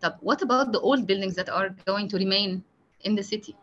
طب 0.00 0.18
what 0.22 0.36
about 0.42 0.72
the 0.72 0.80
old 0.80 1.06
buildings 1.06 1.34
that 1.34 1.48
are 1.48 1.68
going 1.90 2.08
to 2.08 2.16
remain 2.18 2.62
in 3.08 3.14
the 3.16 3.22
city. 3.22 3.54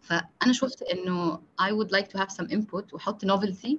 فانا 0.00 0.52
شفت 0.52 0.82
انه 0.82 1.36
I 1.60 1.70
would 1.72 1.90
like 1.90 2.06
to 2.08 2.18
have 2.20 2.30
some 2.30 2.48
input 2.50 2.92
واحط 2.94 3.24
novelty 3.24 3.76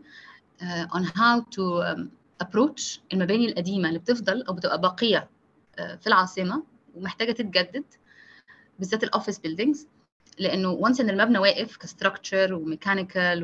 uh, 0.62 0.98
on 0.98 1.04
how 1.04 1.42
to 1.56 1.62
um, 1.84 2.02
approach 2.44 3.00
المباني 3.14 3.50
القديمه 3.50 3.88
اللي 3.88 4.00
بتفضل 4.00 4.42
أو 4.44 4.54
بتبقى 4.54 4.82
باقيه 4.82 5.30
uh, 5.78 5.82
في 5.82 6.08
العاصمه 6.08 6.64
ومحتاجه 6.96 7.32
تتجدد 7.32 7.84
بالذات 8.80 9.04
ال 9.04 9.09
office 9.09 9.40
buildings 9.40 9.88
لأنه 10.40 10.70
once 10.70 11.00
إن 11.02 11.10
المبنى 11.10 11.38
واقف 11.40 11.78
ك 11.78 11.85
structure 11.85 12.54
و 12.54 12.62
mechanical 12.62 13.44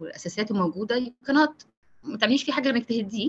واساساته 0.00 0.54
موجودة 0.54 0.96
يو 0.96 1.12
كانت 1.26 1.52
ما 2.02 2.18
تعمليش 2.18 2.44
فيه 2.44 2.52
حاجة 2.52 2.70
إنك 2.70 2.84
تهديه. 2.88 3.28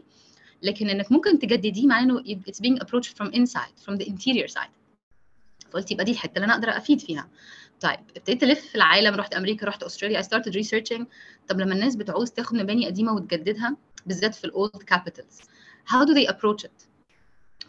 لكن 0.62 0.89
إنك 0.89 1.12
ممكن 1.12 1.39
تجدديه 1.39 1.88
مع 1.88 2.00
إنه 2.00 2.24
it's 2.24 2.60
being 2.60 2.80
approached 2.80 3.18
from 3.18 3.32
inside 3.32 3.86
from 3.86 3.98
the 3.98 4.06
interior 4.10 4.48
side. 4.48 4.72
فقلت 5.70 5.92
يبقى 5.92 6.06
دي 6.06 6.12
الحتة 6.12 6.36
اللي 6.36 6.46
أنا 6.46 6.54
أقدر 6.54 6.70
أفيد 6.70 7.01
فيها. 7.01 7.30
طيب 7.82 8.00
ابتديت 8.18 8.44
ألف 8.44 8.60
في 8.60 8.75
العالم 8.75 9.15
رحت 9.15 9.34
أمريكا 9.34 9.68
رحت 9.68 9.84
أستراليا 9.84 10.22
I 10.22 10.25
started 10.25 10.54
researching. 10.56 11.04
طب 11.48 11.60
لما 11.60 11.74
الناس 11.74 11.96
بتعوز 11.96 12.32
تاخد 12.32 12.56
مباني 12.56 12.86
قديمة 12.86 13.13
وتجددها 13.13 13.77
بالذات 14.06 14.36
في 14.36 14.44
الاولد 14.46 14.84
كابيتالز 14.88 15.42
how 15.88 16.06
do 16.06 16.13
they 16.13 16.34
approach 16.34 16.65
it 16.65 16.88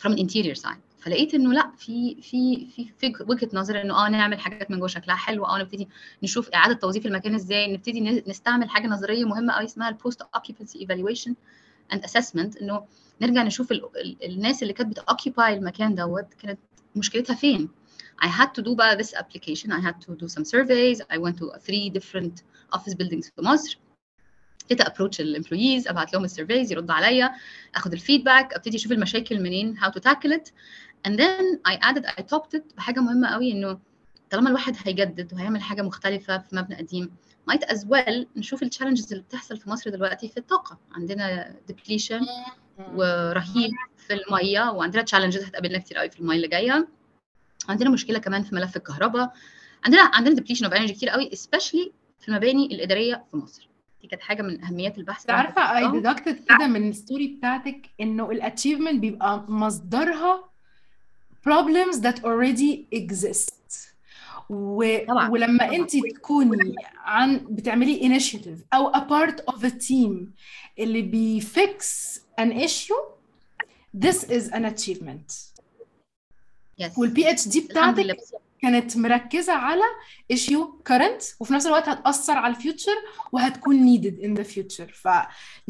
from 0.03 0.13
an 0.13 0.29
side 0.63 0.96
فلقيت 1.07 1.35
إنه 1.35 1.53
لا 1.53 1.73
في 1.79 2.23
في 2.23 2.67
في, 2.71 2.93
في 2.99 3.25
وجهة 3.29 3.49
نظر 3.53 3.81
إنه 3.81 4.07
آه 4.07 4.09
نعمل 4.09 4.41
حاجات 4.41 4.71
من 4.71 4.79
جوه 4.79 4.89
شكلها 4.89 5.17
حلو 5.17 5.45
آه 5.45 5.59
نبتدي 5.59 5.89
نشوف 6.23 6.51
إعادة 6.51 6.75
توظيف 6.75 7.07
المكان 7.07 7.35
إزاي 7.35 7.73
نبتدي 7.73 8.01
نستعمل 8.27 8.71
حاجة 8.71 8.87
نظرية 8.87 9.25
مهمة 9.25 9.53
قوي 9.53 9.65
اسمها 9.65 9.89
ال 9.89 9.95
post 9.95 10.23
occupancy 10.35 10.81
evaluation 10.81 11.35
and 11.93 12.05
assessment 12.05 12.57
إنه 12.57 12.85
نرجع 13.23 13.43
نشوف 13.43 13.73
ال 13.73 13.85
ال 13.97 14.17
الناس 14.25 14.63
اللي 14.63 14.73
كانت 14.73 14.91
بت 14.91 15.07
occupy 15.07 15.55
المكان 15.55 15.95
دوت 15.95 16.35
كانت 16.43 16.59
مشكلتها 16.97 17.35
فين. 17.35 17.69
I 18.25 18.29
had 18.29 18.49
to 18.61 18.65
do 18.65 18.75
بقى 18.75 18.99
this 18.99 19.11
application 19.15 19.71
I 19.71 19.81
had 19.87 20.07
to 20.07 20.13
do 20.23 20.29
some 20.29 20.45
surveys 20.45 21.01
I 21.13 21.19
went 21.19 21.37
to 21.39 21.47
three 21.67 21.91
different 21.99 22.43
office 22.77 22.95
buildings 22.95 23.31
في 23.37 23.43
مصر. 23.43 23.79
ابتديت 24.63 24.81
approach 24.81 25.21
ال 25.21 25.27
employees 25.27 25.89
أبعت 25.89 26.13
لهم 26.13 26.25
ال 26.25 26.31
surveys 26.31 26.73
يردوا 26.73 26.95
عليا 26.95 27.31
آخد 27.75 27.93
ال 27.93 28.00
feedback 28.00 28.55
أبتدي 28.55 28.77
أشوف 28.77 28.93
المشاكل 28.93 29.43
منين 29.43 29.79
how 29.79 29.89
to 29.89 30.01
tackle 30.01 30.33
it. 30.33 30.51
And 31.07 31.19
then 31.19 31.45
I 31.73 31.75
added 31.89 32.05
I 32.07 32.23
topped 32.23 32.55
it 32.59 32.77
بحاجة 32.77 33.01
مهمة 33.01 33.29
قوي 33.29 33.53
إنه 33.53 33.79
طالما 34.31 34.49
الواحد 34.49 34.77
هيجدد 34.85 35.33
وهيعمل 35.33 35.63
حاجة 35.63 35.83
مختلفة 35.83 36.39
في 36.39 36.57
مبنى 36.57 36.77
قديم 36.77 37.11
might 37.51 37.65
as 37.75 37.79
well 37.79 38.27
نشوف 38.37 38.63
ال 38.63 38.67
challenges 38.67 39.13
اللي 39.13 39.25
بتحصل 39.25 39.57
في 39.57 39.71
مصر 39.71 39.91
دلوقتي 39.91 40.29
في 40.29 40.37
الطاقة. 40.37 40.79
عندنا 40.95 41.55
depletion 41.73 42.29
رهيب 42.95 43.71
في 43.97 44.15
المية 44.15 44.71
وعندنا 44.71 45.03
challenges 45.03 45.45
هتقابلنا 45.45 45.79
كتير 45.79 45.99
قوي 45.99 46.11
في 46.11 46.21
المية 46.21 46.37
اللي 46.37 46.49
جاية. 46.49 46.89
عندنا 47.69 47.91
مشكلة 47.91 48.19
كمان 48.19 48.43
في 48.43 48.55
ملف 48.55 48.77
الكهرباء. 48.77 49.33
عندنا 49.85 50.11
عندنا 50.15 50.37
depletion 50.37 50.69
of 50.71 50.73
energy 50.79 50.93
كتير 50.93 51.09
قوي 51.09 51.31
especially 51.31 51.91
في 52.21 52.29
المباني 52.29 52.67
الإدارية 52.67 53.25
في 53.31 53.37
مصر. 53.37 53.69
دي 54.03 54.09
كانت 54.09 54.23
حاجة 54.23 54.43
من 54.43 54.65
أهميات 54.65 54.99
البحث 54.99 55.31
عارفة 55.31 55.79
I 55.79 55.91
detected 55.91 56.45
كده 56.49 56.67
من 56.67 56.89
ال 56.89 56.95
story 56.95 57.27
بتاعتك 57.27 57.91
إنه 58.01 58.31
ال 58.31 58.36
achievement 58.36 59.01
بيبقى 59.01 59.45
مصدرها 59.49 60.51
problems 61.50 61.96
that 62.02 62.24
already 62.24 62.86
exist 62.96 63.52
و... 64.50 64.98
طبعا. 65.08 65.30
ولما 65.30 65.58
طبعا. 65.68 65.76
انت 65.76 65.92
تكوني 66.16 66.76
عن 66.98 67.38
بتعملي 67.50 68.20
initiative 68.20 68.60
او 68.74 68.92
a 68.92 68.98
part 69.00 69.54
of 69.54 69.64
a 69.64 69.70
team 69.70 70.14
اللي 70.80 71.02
بيفكس 71.02 72.22
an 72.42 72.52
issue 72.54 73.04
this 73.98 74.24
is 74.24 74.52
an 74.54 74.66
achievement 74.66 75.34
yes. 76.82 76.98
والبي 76.98 77.30
اتش 77.32 77.48
دي 77.48 77.60
الحمد 77.60 77.72
بتاعتك 77.72 78.00
لله 78.00 78.16
كانت 78.62 78.98
مركزة 78.98 79.54
على 79.54 79.84
issue 80.34 80.66
current 80.90 81.24
وفي 81.40 81.54
نفس 81.54 81.66
الوقت 81.68 81.90
هتأثر 81.90 82.34
على 82.34 82.56
الفيوتشر 82.56 82.96
وهتكون 83.32 83.98
needed 83.98 84.24
in 84.24 84.42
the 84.42 84.48
future 84.54 84.92
ف 84.94 85.08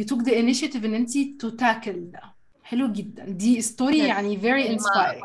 you 0.01 0.05
took 0.05 0.19
the 0.19 0.31
initiative 0.31 0.85
ان 0.85 0.93
انت 0.93 1.11
to 1.17 1.49
tackle 1.59 1.89
ده 1.97 2.21
حلو 2.66 2.92
جدا 2.92 3.24
دي 3.24 3.60
ستوري. 3.60 3.98
يعني 3.98 4.40
very 4.40 4.44
يعني 4.44 4.78
inspiring 4.78 5.22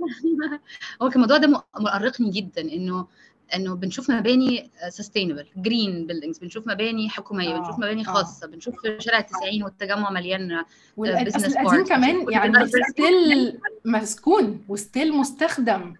هو 1.02 1.06
الموضوع 1.08 1.36
ده 1.36 1.64
مؤرقني 1.78 2.30
جدا 2.30 2.62
انه 2.62 3.06
إنه 3.54 3.74
بنشوف 3.74 4.10
مباني 4.10 4.70
سستينبل 4.88 5.46
جرين 5.56 6.06
بيلدينجز 6.06 6.38
بنشوف 6.38 6.66
مباني 6.68 7.08
حكومية 7.08 7.54
آه، 7.54 7.58
بنشوف 7.58 7.78
مباني 7.78 8.00
آه. 8.00 8.04
خاصة 8.04 8.46
بنشوف 8.46 8.74
في 8.80 8.96
شارع 9.00 9.18
التسعين 9.18 9.62
والتجمع 9.62 10.10
مليان 10.10 10.64
business 10.98 11.44
القديم 11.44 11.84
parks. 11.84 11.88
كمان 11.88 12.32
يعني 12.32 12.66
ستيل 12.66 13.58
مسكون 13.84 14.64
وستيل 14.68 15.12
مستخدم 15.16 15.94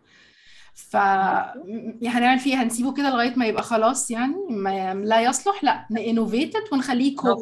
ف 0.75 0.95
يعني 0.95 2.09
هنعمل 2.09 2.39
فيه 2.39 2.63
هنسيبه 2.63 2.93
كده 2.95 3.11
لغاية 3.11 3.35
ما 3.37 3.47
يبقى 3.47 3.63
خلاص 3.63 4.11
يعني 4.11 4.37
ما 4.51 4.95
لا 4.95 5.21
يصلح 5.21 5.65
لا 5.65 5.87
نانوفيتد 5.91 6.63
ونخليه 6.73 7.17
كوب. 7.17 7.39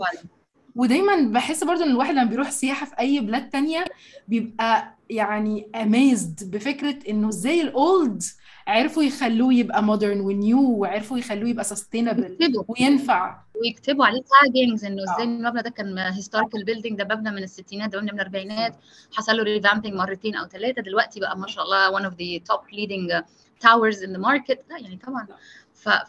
ودايما 0.78 1.32
بحس 1.32 1.64
برضو 1.64 1.82
إن 1.84 1.90
الواحد 1.90 2.14
لما 2.14 2.24
بيروح 2.24 2.50
سياحة 2.50 2.86
في 2.86 2.98
أي 2.98 3.20
بلاد 3.20 3.50
تانية 3.50 3.84
بيبقى 4.28 4.94
يعني 5.10 5.68
amazed 5.74 6.50
بفكرة 6.50 6.96
إنه 7.08 7.28
إزاي 7.28 7.60
ال 7.60 7.76
old 7.76 8.22
عرفوا 8.66 9.02
يخلوه 9.02 9.54
يبقى 9.54 9.82
modern 9.82 10.20
و 10.20 10.30
new 10.30 10.60
وعرفوا 10.70 11.18
يخلوه 11.18 11.48
يبقى 11.48 11.64
sustainable 11.64 12.36
وينفع. 12.68 13.40
ويكتبوا 13.62 14.06
عليه 14.06 14.22
taggings 14.44 14.84
إنه 14.84 15.02
آه. 15.08 15.14
إزاي 15.14 15.24
المبنى 15.24 15.62
ده 15.62 15.70
كان 15.70 15.98
هيستوريكال 15.98 16.64
بيلدينج 16.64 16.98
ده 17.02 17.14
مبنى 17.16 17.30
من 17.30 17.42
الستينات 17.42 17.90
ده 17.90 17.98
مبنى 17.98 18.12
من 18.12 18.18
الأربعينات 18.20 18.76
حصل 19.12 19.36
له 19.36 19.42
revamping 19.42 19.94
مرتين 19.94 20.34
أو 20.36 20.46
ثلاثة 20.46 20.82
دلوقتي 20.82 21.20
بقى 21.20 21.38
ما 21.38 21.46
شاء 21.46 21.64
الله 21.64 21.98
one 22.00 22.10
of 22.12 22.14
the 22.14 22.52
top 22.54 22.60
leading 22.72 23.22
towers 23.66 23.96
in 24.02 24.12
the 24.16 24.20
market. 24.28 24.58
لا 24.70 24.78
يعني 24.80 24.98
طبعا. 25.06 25.26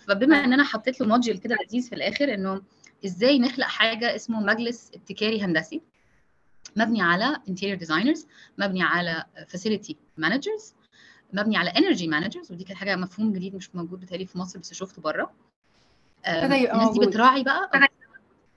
فبما 0.08 0.44
إن 0.44 0.54
أنا 0.54 0.64
حطيت 0.64 1.02
له 1.02 1.08
module 1.08 1.38
كده 1.38 1.56
لذيذ 1.66 1.90
في 1.90 1.96
الآخر 1.96 2.34
إنه 2.34 2.62
إزاي 3.06 3.40
نخلق 3.40 3.68
حاجة 3.68 4.16
اسمه 4.16 4.40
مجلس 4.40 4.92
ابتكاري 4.96 5.42
هندسي 5.42 5.82
مبني 6.76 7.02
على 7.02 7.36
interior 7.50 7.80
designers 7.86 8.26
مبني 8.58 8.84
على 8.84 9.26
facility 9.56 9.94
managers 10.22 10.74
مبني 11.34 11.58
على 11.58 11.72
energy 11.72 12.02
managers 12.04 12.52
ودي 12.52 12.64
كانت 12.64 12.78
حاجة 12.80 12.96
مفهوم 12.96 13.34
جديد 13.34 13.56
مش 13.56 13.76
موجود 13.76 14.00
بتهيألي 14.00 14.26
في 14.26 14.38
مصر 14.38 14.60
بس 14.60 14.74
شفته 14.74 15.02
بره. 15.02 15.32
يبقى 16.28 16.74
الناس 16.74 16.90
دي. 17.00 17.00
بتراعي 17.06 17.44
بقى. 17.44 17.90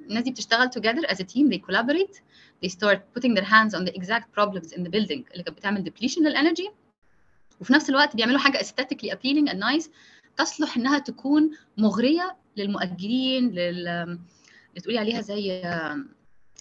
الناس 0.01 0.25
دي 0.25 0.31
بتشتغل 0.31 0.69
together 0.69 1.07
as 1.09 1.15
a 1.17 1.25
team 1.25 1.53
they 1.53 1.59
collaborate 1.59 2.17
they 2.65 2.69
start 2.69 2.99
putting 3.17 3.35
their 3.37 3.45
hands 3.45 3.75
on 3.75 3.85
the 3.85 3.93
exact 4.01 4.27
problems 4.39 4.73
in 4.73 4.81
the 4.81 4.89
building 4.91 5.23
اللي 5.33 5.43
كانت 5.45 5.51
بتعمل 5.51 5.85
depletion 5.93 6.19
لل 6.19 6.32
energy 6.32 6.71
وفي 7.61 7.73
نفس 7.73 7.91
الوقت 7.91 8.17
بيعملوا 8.17 8.39
حاجة 8.39 8.59
aesthetically 8.59 9.09
appealing 9.13 9.49
and 9.53 9.57
nice 9.57 9.89
تصلح 10.37 10.77
إنها 10.77 10.99
تكون 10.99 11.51
مغرية 11.79 12.37
للمؤجرين 12.57 13.49
لل 13.51 13.89
اللي 13.89 14.81
تقولي 14.83 14.99
عليها 14.99 15.21
زي 15.21 15.53
آم، 15.53 16.09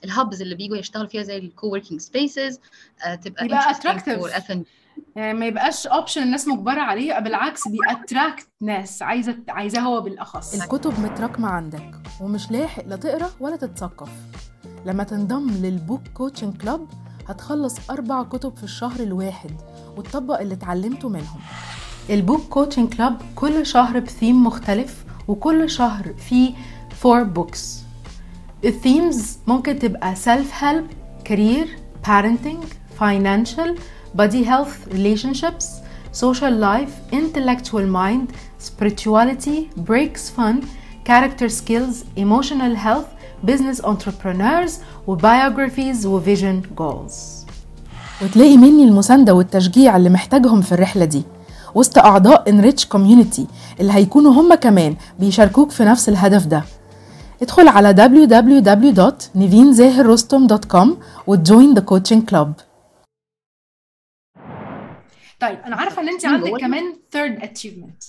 ال 0.04 0.11
hubs 0.11 0.42
اللي 0.42 0.56
بيجوا 0.56 0.78
يشتغلوا 0.78 1.08
فيها 1.08 1.24
زي 1.24 1.38
ال 1.38 1.68
co-working 1.68 2.02
spaces 2.02 2.60
تبقى 3.24 3.46
يبقى 4.18 4.42
F&B. 4.42 4.58
يعني 5.16 5.40
ما 5.40 5.46
يبقاش 5.46 5.88
option 5.88 6.24
الناس 6.24 6.48
مجبرة 6.48 6.82
عليه 6.82 7.20
بالعكس 7.20 7.62
بي 7.68 7.85
attract 7.85 8.48
ناس 8.62 9.02
عايزة 9.02 9.36
عايزاه 9.50 9.82
هو 9.82 10.02
بالأخص. 10.02 10.62
الكتب 10.62 11.00
متراكمة 11.00 11.48
عندك 11.48 11.92
ومش 12.22 12.52
لاحق 12.52 12.86
لا 12.88 12.96
تقرأ 12.96 13.30
ولا 13.40 13.56
تتثقف. 13.56 14.10
لما 14.86 15.04
تنضم 15.04 15.50
لل 15.50 15.67
book 15.67 16.02
coaching 16.14 16.58
club 16.58 16.88
هتخلص 17.28 17.90
أربع 17.90 18.24
كتب 18.24 18.58
في 18.58 18.64
الشهر 18.64 19.00
الواحد 19.00 19.52
وتطبق 19.98 20.40
اللي 20.40 20.54
اتعلمته 20.54 21.10
منهم. 21.10 21.40
ال 22.10 22.16
book 22.16 22.42
coaching 22.42 22.94
club 22.94 23.22
كل 23.36 23.66
شهر 23.66 24.00
بثيم 24.00 24.44
مختلف 24.44 25.04
وكل 25.32 25.70
شهر 25.70 26.14
فيه 26.30 26.52
four 27.02 27.24
books 27.24 27.80
ال 28.66 28.76
themes 28.76 29.38
ممكن 29.48 29.80
تبقى 29.80 30.16
self 30.16 30.62
help 30.64 30.86
career 31.30 31.68
parenting 32.08 32.64
financial 33.00 33.70
body 34.18 34.44
health 34.52 34.94
relationships 34.94 35.66
social 36.24 36.54
life 36.70 36.94
intellectual 37.22 37.86
mind 38.02 38.28
spirituality 38.70 39.60
breaks 39.90 40.24
fun 40.38 40.56
character 41.10 41.50
skills 41.60 41.96
emotional 42.26 42.74
health 42.86 43.10
business 43.50 43.78
entrepreneurs 43.92 44.72
وbiographies 45.08 46.06
وvision 46.06 46.58
goals 46.82 47.46
وتلاقي 48.24 48.58
مني 48.58 48.84
المساندة 48.84 49.34
والتشجيع 49.34 49.98
اللي 49.98 50.10
محتاجهم 50.10 50.62
في 50.62 50.72
الرحلة 50.72 51.06
دي 51.06 51.24
وسط 51.76 51.98
أعضاء 51.98 52.52
Enrich 52.52 52.86
Community 52.96 53.42
اللي 53.80 53.94
هيكونوا 53.94 54.32
هم 54.34 54.54
كمان 54.56 54.96
بيشاركوك 55.20 55.72
في 55.72 55.84
نفس 55.84 56.10
الهدف 56.10 56.46
ده. 56.46 56.64
ادخل 57.42 57.68
على 57.68 57.94
www.nivinzahirrostom.com 57.94 60.88
وتجوين 61.28 61.76
the 61.76 61.82
coaching 61.82 62.22
club. 62.32 62.48
طيب 65.40 65.60
أنا 65.66 65.76
عارفة 65.76 66.02
إن 66.02 66.10
انت 66.10 66.26
عندك؟ 66.26 66.52
كمان 66.60 66.96
third 67.16 67.40
achievement. 67.42 68.06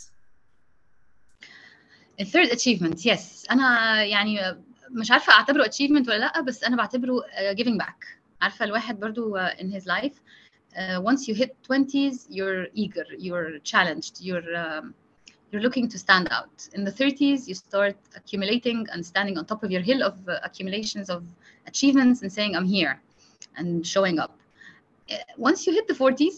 الثيرد 2.21 2.47
اتشيفمنت 2.49 3.07
يس 3.07 3.47
أنا 3.50 3.95
يعني 4.04 4.57
مش 4.90 5.11
عارفة 5.11 5.33
أعتبره 5.33 5.64
اتشيفمنت 5.64 6.09
ولا 6.09 6.19
لأ 6.19 6.40
بس 6.40 6.64
أنا 6.64 6.76
بعتبره 6.76 7.21
uh, 7.21 7.57
giving 7.59 7.78
back. 7.83 8.04
عارفة 8.42 8.64
الواحد 8.64 9.00
برضو 9.00 9.38
uh, 9.38 9.50
in 9.59 9.64
his 9.76 9.85
life 9.87 10.14
uh, 10.80 11.00
once 11.10 11.27
you 11.27 11.34
hit 11.42 11.51
20s 11.70 12.16
you're 12.38 12.68
eager 12.74 13.06
you're 13.18 13.50
challenged 13.72 14.13
you're 14.27 14.50
um, 14.66 14.94
you're 15.51 15.62
looking 15.68 15.88
to 15.94 15.98
stand 16.06 16.27
out 16.38 16.56
in 16.75 16.82
the 16.84 16.92
30s 16.92 17.48
you 17.50 17.56
start 17.56 17.98
accumulating 18.20 18.80
and 18.94 19.00
standing 19.06 19.36
on 19.38 19.46
top 19.46 19.62
of 19.63 19.70
your 19.72 19.82
hill 19.89 20.01
of 20.10 20.16
uh, 20.27 20.34
accumulations 20.50 21.08
of 21.16 21.22
achievements 21.72 22.22
and 22.22 22.30
saying 22.38 22.51
i'm 22.58 22.66
here 22.77 22.94
and 23.60 23.70
showing 23.96 24.20
up 24.25 24.34
Uh, 25.10 25.16
once 25.50 25.60
you 25.66 25.72
hit 25.77 25.86
the 25.92 25.98
40s 26.04 26.38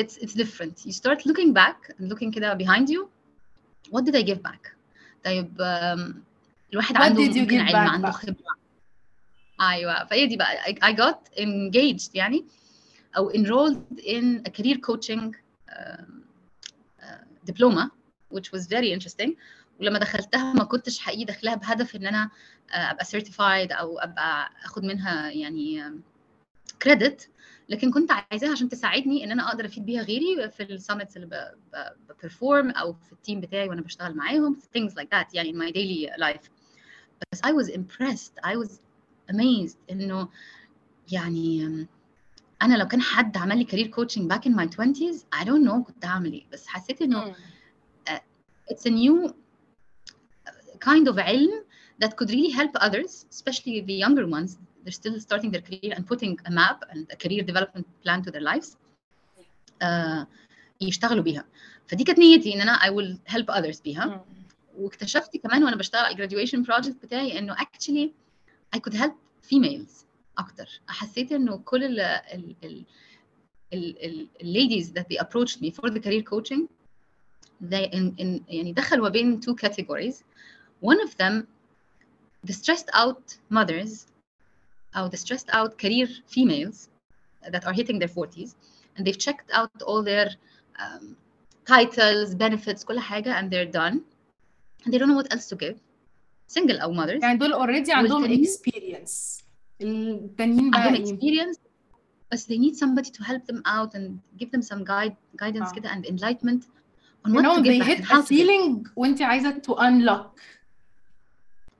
it's 0.00 0.14
it's 0.22 0.34
different 0.42 0.74
you 0.88 0.92
start 1.02 1.18
looking 1.28 1.50
back 1.60 1.78
and 1.96 2.04
looking 2.12 2.30
كده 2.36 2.54
behind 2.62 2.86
you 2.94 3.00
what 3.92 4.02
did 4.06 4.14
I 4.20 4.22
give 4.30 4.42
back 4.50 4.62
طيب 5.24 5.48
um, 5.58 6.14
الواحد 6.72 6.94
What 6.94 7.00
عنده 7.00 7.24
did 7.24 7.34
you 7.34 7.38
ممكن 7.40 7.58
give 7.58 7.62
علم 7.62 7.72
back 7.72 7.90
عنده 7.90 8.02
بقى؟ 8.02 8.12
خبرة 8.12 8.54
ايوه 9.60 10.04
فهي 10.04 10.26
دي 10.26 10.36
بقى 10.36 10.56
I, 10.62 10.74
I 10.74 10.92
got 10.96 11.40
engaged 11.40 12.10
يعني 12.14 12.44
أو 13.17 13.31
enrolled 13.31 13.99
in 13.99 14.41
a 14.47 14.51
career 14.51 14.77
coaching 14.77 15.35
um, 15.69 16.23
uh, 17.01 17.23
diploma 17.45 17.91
which 18.29 18.51
was 18.51 18.67
very 18.67 18.91
interesting. 18.93 19.35
ولما 19.79 19.99
دخلتها 19.99 20.53
ما 20.53 20.63
كنتش 20.63 20.99
حقيقي 20.99 21.23
داخلها 21.25 21.55
بهدف 21.55 21.95
إن 21.95 22.05
أنا 22.07 22.29
uh, 22.29 22.71
أبقى 22.75 23.05
certified 23.05 23.79
أو 23.79 23.99
أبقى 23.99 24.49
أخد 24.65 24.83
منها 24.83 25.29
يعني 25.31 25.93
كريدت 26.81 27.29
لكن 27.69 27.91
كنت 27.91 28.11
عايزاها 28.11 28.51
عشان 28.51 28.69
تساعدني 28.69 29.23
إن 29.23 29.31
أنا 29.31 29.47
أقدر 29.49 29.65
أفيد 29.65 29.85
بيها 29.85 30.01
غيري 30.01 30.49
في 30.49 30.63
ال 30.63 30.70
summits 30.70 31.17
اللي 31.17 31.55
ب 32.09 32.17
perform 32.17 32.69
أو 32.69 32.93
في 32.93 33.11
ال 33.13 33.19
team 33.19 33.41
بتاعي 33.41 33.69
وأنا 33.69 33.81
بشتغل 33.81 34.15
معاهم. 34.15 34.59
Things 34.77 34.91
like 34.91 35.09
that 35.15 35.33
يعني 35.33 35.51
in 35.53 35.55
my 35.55 35.71
daily 35.71 36.21
life. 36.21 36.49
بس 37.31 37.41
I 37.41 37.51
was 37.51 37.69
impressed. 37.69 38.33
I 38.43 38.55
was 38.55 38.71
amazed 39.31 39.77
إنه 39.91 40.29
يعني 41.11 41.67
um, 41.67 41.87
أنا 42.61 42.75
لو 42.77 42.87
كان 42.87 43.01
حد 43.01 43.37
عمل 43.37 43.57
لي 43.57 43.63
career 43.63 43.87
coaching 43.87 44.33
back 44.33 44.41
in 44.41 44.51
my 44.51 44.65
20s 44.65 45.17
I 45.41 45.43
don't 45.43 45.67
know 45.67 45.83
كنت 45.83 46.05
هعمل 46.05 46.33
إيه 46.33 46.45
بس 46.51 46.67
حسيت 46.67 47.01
انه 47.01 47.35
it's 48.71 48.85
a 48.87 48.91
new 48.91 49.31
kind 50.85 51.07
of 51.07 51.17
علم 51.19 51.63
that 52.03 52.09
could 52.09 52.29
really 52.29 52.51
help 52.51 52.71
others 52.87 53.25
especially 53.31 53.81
the 53.81 53.97
younger 54.05 54.25
ones 54.27 54.57
they're 54.83 54.99
still 55.01 55.19
starting 55.19 55.51
their 55.51 55.65
career 55.69 55.93
and 55.95 56.03
putting 56.07 56.33
a 56.45 56.51
map 56.51 56.79
and 56.91 57.05
a 57.11 57.15
career 57.23 57.43
development 57.51 57.85
plan 58.03 58.21
to 58.25 58.31
their 58.31 58.45
lives 58.53 58.77
uh, 59.83 60.25
يشتغلوا 60.81 61.23
بيها 61.23 61.45
فدي 61.87 62.03
كانت 62.03 62.19
نيتي 62.19 62.53
ان 62.55 62.61
أنا 62.61 62.77
I 62.77 62.89
will 62.89 63.31
help 63.33 63.55
others 63.55 63.81
بيها 63.83 64.25
واكتشفت 64.77 65.37
كمان 65.37 65.63
وأنا 65.63 65.75
بشتغل 65.75 66.05
على 66.05 66.27
graduation 66.27 66.65
project 66.65 66.95
بتاعي 67.03 67.39
انه 67.39 67.55
actually 67.55 68.09
I 68.75 68.79
could 68.79 68.93
help 68.93 69.13
females 69.51 70.04
اكتر 70.38 70.80
حسيت 70.88 71.32
انه 71.32 71.56
كل 71.58 71.84
ال 71.84 72.00
ال 72.00 72.54
ال 72.64 72.84
ال 73.72 74.28
ال 74.42 74.52
ladies 74.54 74.86
that 74.86 75.04
they 75.10 75.18
approached 75.24 75.60
me 75.60 75.70
for 75.70 75.90
the 75.90 76.00
career 76.00 76.22
coaching 76.22 76.68
they 77.70 77.84
in, 77.92 78.14
in 78.20 78.40
يعني 78.48 78.72
دخلوا 78.72 79.04
ما 79.04 79.08
بين 79.08 79.40
two 79.40 79.54
categories 79.54 80.14
one 80.84 81.00
of 81.06 81.10
them 81.16 81.46
the 82.48 82.52
stressed 82.52 82.90
out 82.94 83.36
mothers 83.50 84.06
or 84.96 85.08
the 85.08 85.16
stressed 85.24 85.50
out 85.58 85.78
career 85.82 86.08
females 86.34 86.88
that 87.52 87.62
are 87.66 87.72
hitting 87.80 87.98
their 87.98 88.08
40s 88.18 88.50
and 88.96 89.06
they've 89.06 89.18
checked 89.26 89.50
out 89.58 89.82
all 89.88 90.02
their 90.02 90.28
um, 90.82 91.16
titles 91.66 92.34
benefits 92.34 92.84
كل 92.84 92.98
حاجة 93.00 93.40
and 93.40 93.50
they're 93.50 93.72
done 93.80 94.00
and 94.84 94.92
they 94.92 94.98
don't 94.98 95.08
know 95.08 95.20
what 95.22 95.32
else 95.34 95.46
to 95.48 95.56
give 95.56 95.76
single 96.48 96.80
أو 96.82 96.94
mothers 96.94 97.22
يعني 97.22 97.38
دول 97.38 97.52
اوريدي 97.52 97.92
عندهم 97.92 98.22
والتانيين- 98.22 98.46
experience 98.46 99.42
التانيين 99.81 100.71
بقى 100.71 100.81
عندهم 100.81 101.03
إيه 101.03 101.15
experience 101.51 101.57
بس 102.31 102.45
they 102.47 102.55
need 102.57 102.75
somebody 102.75 103.09
to 103.09 103.23
help 103.23 103.41
them 103.51 103.61
out 103.67 103.95
and 103.95 104.11
give 104.41 104.49
them 104.51 104.61
some 104.61 104.83
guide 104.83 105.13
guidance 105.43 105.69
آه. 105.69 105.73
كده 105.75 105.89
and 105.89 106.05
enlightenment 106.05 106.63
on 107.27 107.31
what 107.31 107.37
انهم 107.37 107.63
to 107.63 107.67
they 107.67 107.83
hit 107.85 107.99
a 108.11 108.21
ceiling 108.25 108.89
وانت 108.95 109.21
عايزه 109.21 109.61
to 109.67 109.71
unlock 109.75 110.39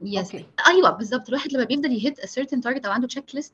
yes 0.03 0.17
أوكي 0.17 0.45
أيوه 0.67 0.89
بالظبط 0.89 1.27
الواحد 1.29 1.53
لما 1.53 1.63
بيفضل 1.63 1.91
ي 1.91 1.99
hit 1.99 2.19
a 2.19 2.23
certain 2.27 2.59
target 2.61 2.85
أو 2.85 2.91
عنده 2.91 3.07
check 3.07 3.36
list 3.36 3.53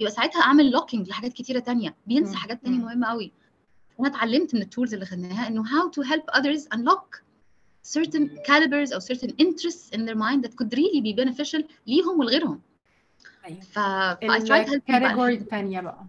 يبقى 0.00 0.12
ساعتها 0.12 0.42
عامل 0.42 0.70
locking 0.70 1.08
لحاجات 1.08 1.32
كتيره 1.32 1.58
تانية 1.58 1.94
بينسى 2.06 2.30
مم. 2.30 2.36
حاجات 2.36 2.62
تانية. 2.64 2.78
مهمه 2.78 3.06
قوي 3.06 3.32
أنا 4.00 4.08
اتعلمت 4.08 4.54
من 4.54 4.62
ال 4.62 4.67
tools 4.67 4.94
اللي 4.94 5.06
خدناها 5.06 5.48
انه 5.48 5.64
how 5.64 5.90
to 5.90 6.08
help 6.08 6.38
others 6.40 6.76
unlock 6.78 7.22
certain 7.98 8.28
calibers 8.48 8.90
or 8.92 9.00
certain 9.00 9.30
interests 9.42 9.90
in 9.96 10.00
their 10.06 10.16
mind 10.16 10.42
that 10.44 10.56
could 10.56 10.74
really 10.78 11.00
be 11.00 11.12
beneficial 11.24 11.62
ليهم 11.86 12.18
ولغيرهم 12.20 12.60
ايوه 13.45 13.59
ف 13.61 13.79
I 13.79 14.39
tried 14.39 14.67
helping 14.67 14.89
بقى 14.89 14.97
الكاتيجوري 14.97 15.37
الحتة- 15.37 15.41
التانية 15.41 15.81
بقى 15.81 16.05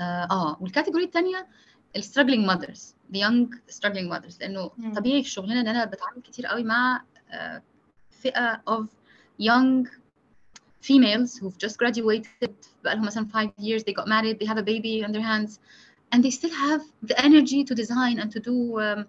اه 0.00 0.28
آه، 0.30 0.56
والكاتيجوري 0.60 1.04
الثانيه 1.04 1.46
الستراجلينج 1.96 2.46
ماذرز 2.46 2.94
the 3.12 3.16
young 3.18 3.46
struggling 3.74 4.12
mothers 4.14 4.40
لانه 4.40 4.70
مم. 4.78 4.92
طبيعي 4.94 5.22
في 5.22 5.30
شغلنا 5.30 5.60
ان 5.60 5.68
انا 5.68 5.84
بتعامل 5.84 6.22
كتير 6.22 6.46
قوي 6.46 6.64
مع 6.64 7.02
آه، 7.30 7.62
فئه 8.10 8.62
of 8.70 8.84
young 9.42 9.88
females 10.82 11.40
who've 11.40 11.58
just 11.68 11.76
graduated 11.84 12.50
بقى 12.84 12.94
لهم 12.96 13.04
مثلا 13.06 13.26
five 13.34 13.50
years 13.64 13.82
they 13.82 13.94
got 14.02 14.06
married 14.06 14.36
they 14.38 14.48
have 14.48 14.58
a 14.58 14.62
baby 14.64 15.04
on 15.06 15.12
their 15.12 15.26
hands 15.32 15.58
and 16.14 16.22
they 16.24 16.30
still 16.30 16.54
have 16.66 16.82
the 17.10 17.16
energy 17.18 17.64
to 17.64 17.74
design 17.74 18.18
and 18.22 18.30
to 18.32 18.40
do 18.40 18.54
um, 18.54 19.00
uh, 19.00 19.04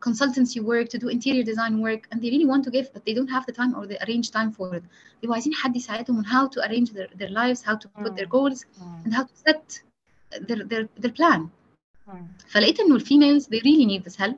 consultancy 0.00 0.60
work 0.60 0.88
to 0.88 0.98
do 0.98 1.08
interior 1.08 1.42
design 1.42 1.80
work 1.80 2.02
and 2.10 2.20
they 2.22 2.30
really 2.30 2.46
want 2.46 2.62
to 2.64 2.70
give 2.70 2.92
but 2.92 3.02
they 3.06 3.14
don't 3.14 3.32
have 3.36 3.44
the 3.46 3.52
time 3.52 3.74
or 3.74 3.86
the 3.86 3.98
arrange 4.04 4.30
time 4.30 4.52
for 4.52 4.74
it 4.74 4.82
بيبقوا 5.20 5.34
عايزين 5.34 5.54
حد 5.54 5.76
يساعدهم 5.76 6.22
on 6.22 6.26
how 6.26 6.48
to 6.48 6.60
arrange 6.68 6.90
their, 6.90 7.08
their 7.18 7.30
lives 7.30 7.62
how 7.62 7.74
to 7.74 7.88
put 7.88 8.16
their 8.16 8.26
مم. 8.26 8.30
goals 8.30 8.64
مم. 8.80 9.02
and 9.04 9.14
how 9.14 9.22
to 9.22 9.34
set 9.46 9.80
their 10.40 10.64
their 10.64 10.88
their 11.02 11.12
plan 11.12 11.40
مم. 12.06 12.26
فلقيت 12.48 12.80
انه 12.80 12.94
الفيميلز 12.94 13.46
they 13.46 13.58
really 13.58 13.86
need 13.86 14.10
this 14.10 14.16
help 14.16 14.36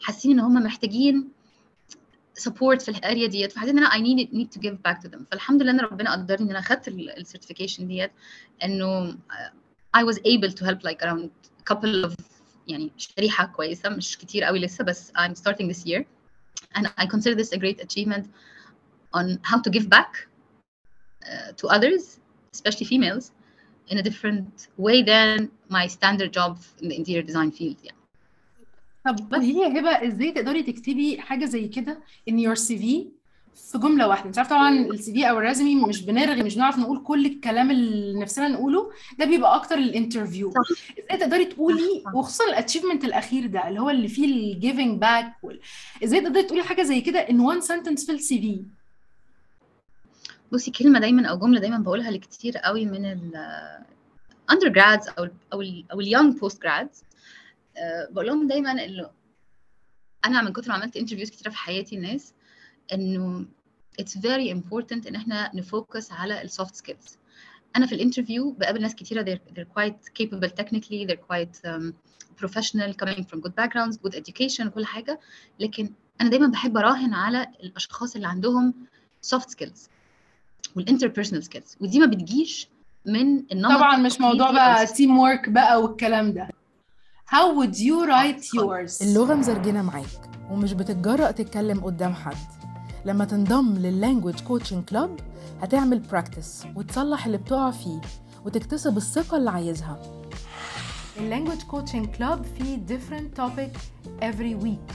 حاسين 0.00 0.30
ان 0.32 0.40
هم 0.40 0.54
محتاجين 0.54 1.28
support 2.40 2.82
في 2.82 2.88
الاريا 2.88 3.26
ديت 3.28 3.52
فحسيت 3.52 3.70
ان 3.70 3.78
انا 3.78 3.90
I 3.90 3.98
need 3.98 4.28
need 4.32 4.58
to 4.58 4.62
give 4.62 4.76
back 4.88 5.00
to 5.06 5.10
them 5.10 5.20
فالحمد 5.30 5.62
لله 5.62 5.72
ان 5.72 5.80
ربنا 5.80 6.12
قدرني 6.12 6.44
ان 6.44 6.50
انا 6.50 6.58
اخدت 6.58 6.88
السيرتيفيكيشن 6.88 7.88
ديت 7.88 8.10
انه 8.64 9.12
uh, 9.12 9.52
I 9.96 10.02
was 10.04 10.16
able 10.16 10.52
to 10.58 10.64
help 10.64 10.80
like 10.88 11.02
around 11.02 11.30
a 11.60 11.74
couple 11.74 12.04
of 12.04 12.14
يعني 12.68 12.92
شريحة 12.96 13.46
كويسة 13.46 13.88
مش 13.88 14.18
كتير 14.18 14.44
قوي 14.44 14.58
لسه 14.58 14.84
بس 14.84 15.10
I'm 15.10 15.34
starting 15.34 15.68
this 15.68 15.86
year 15.86 16.04
and 16.78 16.86
I 16.86 17.06
consider 17.06 17.34
this 17.34 17.52
a 17.52 17.58
great 17.58 17.80
achievement 17.80 18.26
on 19.14 19.38
how 19.42 19.58
to 19.60 19.70
give 19.70 19.88
back 19.88 20.28
uh, 21.24 21.52
to 21.60 21.68
others 21.68 22.18
especially 22.54 22.86
females 22.86 23.30
in 23.90 23.98
a 23.98 24.02
different 24.02 24.68
way 24.78 25.02
than 25.02 25.50
my 25.68 25.86
standard 25.86 26.32
job 26.38 26.52
in 26.82 26.88
the 26.88 26.96
interior 27.00 27.22
design 27.22 27.50
field 27.50 27.84
يعني. 27.84 27.96
طب 29.04 29.32
قولي 29.32 29.52
لي 29.52 29.60
يا 29.60 29.80
هبه 29.80 30.08
ازاي 30.08 30.32
تقدري 30.32 30.62
تكتبي 30.62 31.20
حاجه 31.20 31.44
زي 31.44 31.68
كده 31.68 32.00
in 32.30 32.34
your 32.34 32.56
CV 32.56 32.84
في 33.55 33.77
جملة 33.77 34.07
واحدة. 34.07 34.27
انت 34.27 34.37
عارفه 34.37 34.49
طبعا 34.49 34.79
ال 34.79 35.13
CV 35.13 35.29
أو 35.29 35.37
ال 35.37 35.42
resume 35.42 35.75
مش 35.75 36.01
بنرغي 36.05 36.43
مش 36.43 36.55
بنعرف 36.55 36.77
نقول 36.79 37.03
كل 37.03 37.25
الكلام 37.25 37.71
اللي 37.71 38.19
نفسنا 38.19 38.47
نقوله 38.47 38.91
ده 39.19 39.25
بيبقى 39.25 39.55
أكتر 39.55 39.77
ال 39.77 39.84
interview. 39.84 40.53
إزاي 40.99 41.17
تقدري 41.19 41.45
تقولي. 41.45 42.03
وخصوصا 42.13 42.45
ال 42.49 42.53
achievement 42.53 43.03
الأخير 43.03 43.47
ده 43.47 43.67
اللي 43.67 43.79
هو 43.81 43.89
اللي 43.89 44.07
فيه 44.07 44.25
ال 44.53 44.60
giving 44.60 44.99
back 45.01 45.33
إزاي 46.03 46.21
تقدري 46.21 46.43
تقولي 46.43 46.63
حاجة 46.63 46.81
زي 46.83 47.01
كده 47.01 47.25
in 47.25 47.31
one 47.31 47.63
sentence 47.67 48.05
في 48.05 48.11
ال 48.11 48.41
CV 48.41 48.63
بصي 50.51 50.71
كلمة 50.71 50.99
دايما 50.99 51.27
أو 51.27 51.37
جملة 51.39 51.59
دايما 51.59 51.77
بقولها 51.77 52.11
لكتير 52.11 52.57
قوي 52.57 52.85
من 52.85 53.05
ال 53.05 53.31
undergrads 54.51 55.13
أو 55.17 55.23
ال 55.23 55.31
أو 55.53 55.61
ال 55.61 55.85
أو 55.91 55.99
ال 56.01 56.15
young 56.17 56.39
postgrads. 56.39 57.03
آه، 57.77 58.07
بقول 58.11 58.27
لهم 58.27 58.47
دايما 58.47 58.71
إنه 58.71 59.09
أنا 60.25 60.41
من 60.41 60.53
كتر 60.53 60.69
ما 60.69 60.75
عملت 60.75 60.97
interviews 60.97 61.31
كتيرة 61.31 61.49
في 61.49 61.57
حياتي 61.57 61.95
الناس 61.95 62.33
إنه 62.93 63.45
it's 64.01 64.17
very 64.17 64.53
important 64.55 65.07
إن 65.07 65.15
إحنا 65.15 65.51
ن 65.55 65.64
focus 65.64 66.11
على 66.11 66.41
ال 66.41 66.49
soft 66.49 66.75
skills. 66.75 67.15
أنا 67.75 67.85
في 67.85 67.95
ال 67.95 68.01
interview 68.01 68.51
بقابل 68.51 68.81
ناس 68.81 68.95
كتيرة 68.95 69.23
they're, 69.23 69.53
they're 69.53 69.79
quite 69.79 70.23
capable 70.23 70.49
technically 70.61 71.07
they're 71.07 71.33
quite 71.33 71.69
um, 71.69 71.93
professional 72.43 72.93
coming 73.03 73.23
from 73.23 73.39
good 73.41 73.55
backgrounds 73.55 73.97
good 74.05 74.15
education 74.15 74.67
وكل 74.67 74.85
حاجة. 74.85 75.19
لكن 75.59 75.89
أنا 76.21 76.29
دايما 76.29 76.47
بحب 76.47 76.77
أراهن 76.77 77.13
على 77.13 77.47
الأشخاص 77.63 78.15
اللي 78.15 78.27
عندهم 78.27 78.73
soft 79.35 79.49
skills 79.49 79.89
وال 80.75 80.84
interpersonal 80.84 81.43
skills 81.43 81.77
ودي 81.81 81.99
ما 81.99 82.05
بتجيش 82.05 82.67
من 83.05 83.43
النمط 83.51 83.77
طبعا 83.77 83.97
مش 83.97 84.21
موضوع 84.21 84.51
بقى 84.51 84.87
teamwork 84.87 85.49
بقى 85.49 85.81
والكلام 85.83 86.33
ده. 86.33 86.49
How 87.29 87.55
would 87.57 87.75
you 87.75 88.05
write 88.09 88.43
yours? 88.53 89.01
اللغة 89.01 89.35
مزرجنة 89.35 89.81
معاك 89.81 90.05
ومش 90.51 90.73
بتتجرأ 90.73 91.31
تتكلم 91.31 91.79
قدام 91.79 92.13
حد. 92.13 92.60
لما 93.05 93.25
تنضم 93.25 93.73
لل 93.77 93.90
Language 93.90 94.41
Coaching 94.41 94.83
Club 94.83 95.19
هتعمل 95.61 95.99
practice 95.99 96.63
وتصلح 96.75 97.25
اللي 97.25 97.37
بتقع 97.37 97.71
فيه 97.71 98.01
وتكتسب 98.45 98.97
الثقة 98.97 99.37
اللي 99.37 99.49
عايزها 99.49 100.01
ال 101.17 101.22
Language 101.22 101.61
Coaching 101.63 102.05
Club 102.05 102.45
فيه 102.45 102.77
different 102.87 103.39
topic 103.41 103.77
every 104.21 104.63
week 104.65 104.93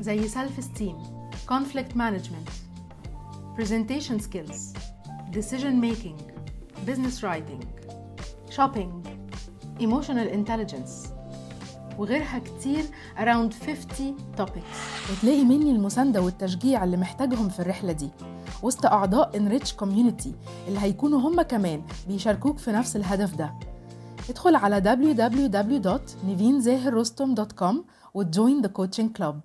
زي 0.00 0.28
self 0.28 0.58
esteem 0.60 0.96
conflict 1.50 1.96
management 1.96 2.50
presentation 3.58 4.20
skills 4.20 4.76
decision 5.32 5.80
making 5.82 6.18
business 6.86 7.22
writing 7.22 7.62
shopping 8.56 8.90
emotional 9.80 10.28
intelligence 10.38 11.15
وغيرها 11.98 12.38
كتير 12.38 12.84
around 13.16 13.52
50 13.66 14.16
topics. 14.38 14.76
وتلاقي 15.12 15.44
مني 15.44 15.70
المساندة 15.70 16.20
والتشجيع 16.20 16.84
اللي 16.84 16.96
محتاجهم 16.96 17.48
في 17.48 17.60
الرحلة 17.60 17.92
دي. 17.92 18.10
وسط 18.62 18.86
أعضاء 18.86 19.32
Enrich 19.38 19.68
Community 19.82 20.28
اللي 20.68 20.78
هيكونوا 20.80 21.20
هم 21.20 21.42
كمان 21.42 21.82
بيشاركوك 22.08 22.58
في 22.58 22.72
نفس 22.72 22.96
الهدف 22.96 23.34
ده. 23.34 23.54
ادخل 24.28 24.54
على 24.56 24.80
www.nivinzahirrostom.com 24.80 27.76
وت 28.14 28.30
join 28.30 28.62
the 28.62 28.68
Coaching 28.68 29.12
Club 29.16 29.40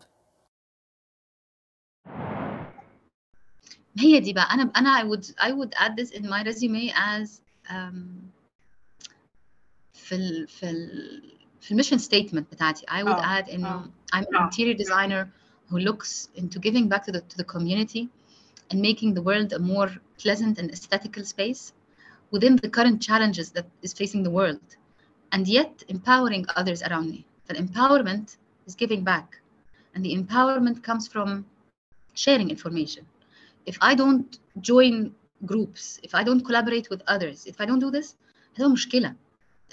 هي 4.00 4.20
دي 4.20 4.34
بقى. 4.34 4.54
أنا 4.54 4.72
أنا 4.78 5.02
I 5.02 5.04
would 5.04 5.26
I 5.26 5.52
would 5.52 5.74
add 5.76 5.96
this 6.02 6.12
in 6.18 6.24
my 6.24 6.44
resume 6.44 6.94
as 6.96 7.30
um, 7.70 7.96
في 9.94 10.16
ال 10.16 10.48
في 10.48 10.70
ال 10.70 11.41
في 11.61 11.71
الميشن 11.71 11.99
ستيتمنت 11.99 12.53
بتاعتي 12.53 12.87
I 12.87 13.05
would 13.05 13.09
اه 13.09 13.41
add 13.41 13.51
انه 13.51 13.69
اه 13.69 13.91
I'm 14.15 14.25
an 14.25 14.49
interior 14.49 14.77
designer 14.77 15.27
who 15.71 15.79
looks 15.79 16.29
into 16.37 16.59
giving 16.59 16.89
back 16.89 17.05
to 17.07 17.13
the 17.13 17.21
to 17.21 17.37
the 17.37 17.45
community 17.45 18.09
and 18.71 18.81
making 18.81 19.15
the 19.15 19.23
world 19.23 19.53
a 19.53 19.59
more 19.59 19.91
pleasant 20.23 20.59
and 20.59 20.71
aesthetical 20.71 21.25
space 21.25 21.73
within 22.35 22.57
the 22.57 22.71
current 22.77 22.99
challenges 23.09 23.51
that 23.57 23.67
is 23.87 23.93
facing 24.01 24.23
the 24.23 24.35
world 24.39 24.67
and 25.33 25.43
yet 25.59 25.75
empowering 25.89 26.45
others 26.61 26.81
around 26.83 27.07
me. 27.15 27.21
The 27.49 27.55
empowerment 27.65 28.37
is 28.69 28.75
giving 28.83 29.03
back 29.13 29.29
and 29.95 30.05
the 30.05 30.13
empowerment 30.21 30.83
comes 30.89 31.05
from 31.09 31.29
sharing 32.15 32.49
information. 32.57 33.03
If 33.73 33.77
I 33.81 33.95
don't 33.95 34.31
join 34.61 34.95
groups, 35.45 36.01
if 36.03 36.13
I 36.15 36.23
don't 36.29 36.43
collaborate 36.49 36.87
with 36.91 37.03
others, 37.15 37.47
if 37.47 37.61
I 37.61 37.67
don't 37.67 37.83
do 37.87 37.91
this, 37.91 38.17
هذا 38.59 38.69
مشكلة. 38.69 39.15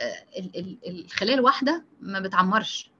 آه، 0.01 0.39
ال- 0.39 0.57
ال- 0.59 1.05
الخلايا 1.05 1.35
الواحدة 1.35 1.85
ما 2.01 2.21
بتعمرش. 2.21 2.91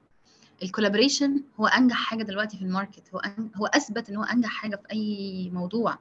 ال 0.63 0.69
collaboration 0.69 1.43
هو 1.59 1.67
أنجح 1.67 1.95
حاجة 1.97 2.23
دلوقتي 2.23 2.57
في 2.57 2.63
ال 2.63 2.68
market. 2.68 3.03
هو. 3.13 3.21
هو 3.55 3.65
أثبت 3.65 4.09
إن 4.09 4.15
هو 4.15 4.23
أنجح 4.23 4.49
حاجة 4.49 4.75
في 4.75 4.91
أي 4.91 5.49
موضوع. 5.53 5.97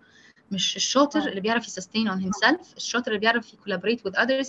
مش 0.53 0.77
الشاطر 0.77 1.29
اللي 1.29 1.41
بيعرف 1.41 1.67
ي 1.67 1.72
sustain 1.72 2.11
on 2.11 2.23
himself 2.23 2.75
الشاطر 2.77 3.09
اللي 3.09 3.19
بيعرف 3.21 3.55
ي 3.55 3.59
collaborate 3.59 4.09
with 4.09 4.13
others 4.13 4.47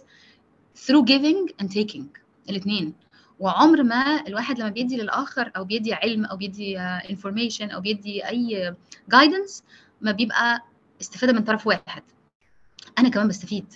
through 0.78 1.06
giving 1.06 1.54
and 1.64 1.68
taking. 1.68 2.04
الاثنين 2.50 2.94
وعمر 3.40 3.84
ما 3.84 4.28
الواحد 4.28 4.60
لما 4.60 4.70
بيدي 4.70 4.98
للآخر 4.98 5.52
أو 5.58 5.64
بيدي 5.66 5.94
علم 5.94 6.26
أو 6.26 6.38
بيدي 6.38 6.80
آه، 6.80 7.00
information 7.00 7.74
أو 7.74 7.82
بيدي 7.82 8.28
أي 8.28 8.76
guidance 9.16 9.62
ما 10.02 10.12
بيبقى 10.12 10.64
استفادة 11.02 11.34
من 11.34 11.44
طرف 11.44 11.68
واحد. 11.68 12.04
أنا 13.00 13.10
كمان 13.10 13.28
بستفيد. 13.28 13.74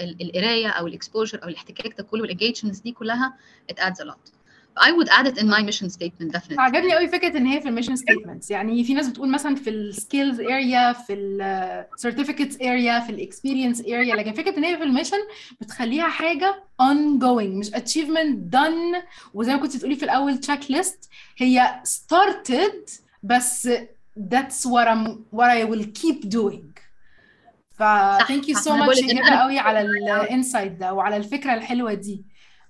القراية 0.00 0.68
أو 0.68 0.86
ال 0.86 0.92
exposure 0.92 1.42
أو 1.42 1.48
الاحتكاك 1.48 1.94
ده 1.98 2.04
كله 2.04 2.22
وال 2.22 2.31
engagements 2.31 2.78
دي 2.78 2.92
كلها 2.92 3.34
it 3.72 3.76
adds 3.76 4.00
a 4.00 4.04
lot. 4.04 4.32
I 4.78 4.90
would 4.96 5.08
add 5.18 5.26
it 5.26 5.36
in 5.42 5.46
my 5.54 5.62
mission 5.70 5.88
statement 5.90 6.32
definitely. 6.32 6.58
عجبني 6.58 6.94
قوي 6.94 7.08
فكرة 7.08 7.36
إن 7.38 7.46
هي 7.46 7.60
في 7.60 7.68
ال 7.68 7.72
mission 7.72 7.96
statements 7.96 8.50
يعني 8.50 8.84
في 8.84 8.94
ناس 8.94 9.08
بتقول 9.08 9.30
مثلا 9.30 9.54
في 9.54 9.70
ال 9.70 9.80
skills 9.80 10.40
area 10.40 10.92
في 10.92 11.12
ال 11.14 11.25
certificates 11.25 12.60
area 12.62 13.00
في 13.00 13.10
ال 13.10 13.16
experience 13.16 13.80
area 13.80 14.16
لكن 14.16 14.32
فكرة 14.32 14.58
إن 14.58 14.64
هي 14.64 14.76
في 14.76 14.82
ال 14.82 14.86
mission 14.86 15.16
بتخليها 15.60 16.08
حاجة 16.08 16.62
ongoing 16.82 17.58
مش 17.58 17.70
achievement 17.70 18.54
done. 18.56 19.02
وزي 19.34 19.52
ما 19.54 19.60
كنت 19.60 19.76
بتقولي 19.76 19.96
في 19.96 20.04
الأول 20.04 20.38
checklist 20.38 21.08
هي 21.36 21.82
started 21.86 22.90
بس 23.22 23.68
that's 24.18 24.64
what 24.66 24.86
I'm 24.86 25.08
what 25.36 25.48
I 25.50 25.64
will 25.70 25.84
keep 26.02 26.28
doing. 26.28 26.71
ف 27.82 27.84
صح 27.84 28.28
thank 28.28 28.44
you 28.44 28.54
صح. 28.54 28.62
so 28.64 28.68
أنا 28.68 28.82
much 28.82 28.86
بقول 28.86 28.96
لك 28.96 29.10
إن 29.10 29.18
هبه 29.18 29.36
قوي 29.36 29.58
على 29.58 29.80
ال 29.80 29.92
insight 29.92 30.72
ده 30.72 30.92
وعلى 30.94 31.16
الفكرة 31.16 31.54
الحلوة 31.54 31.94
دي. 31.94 32.24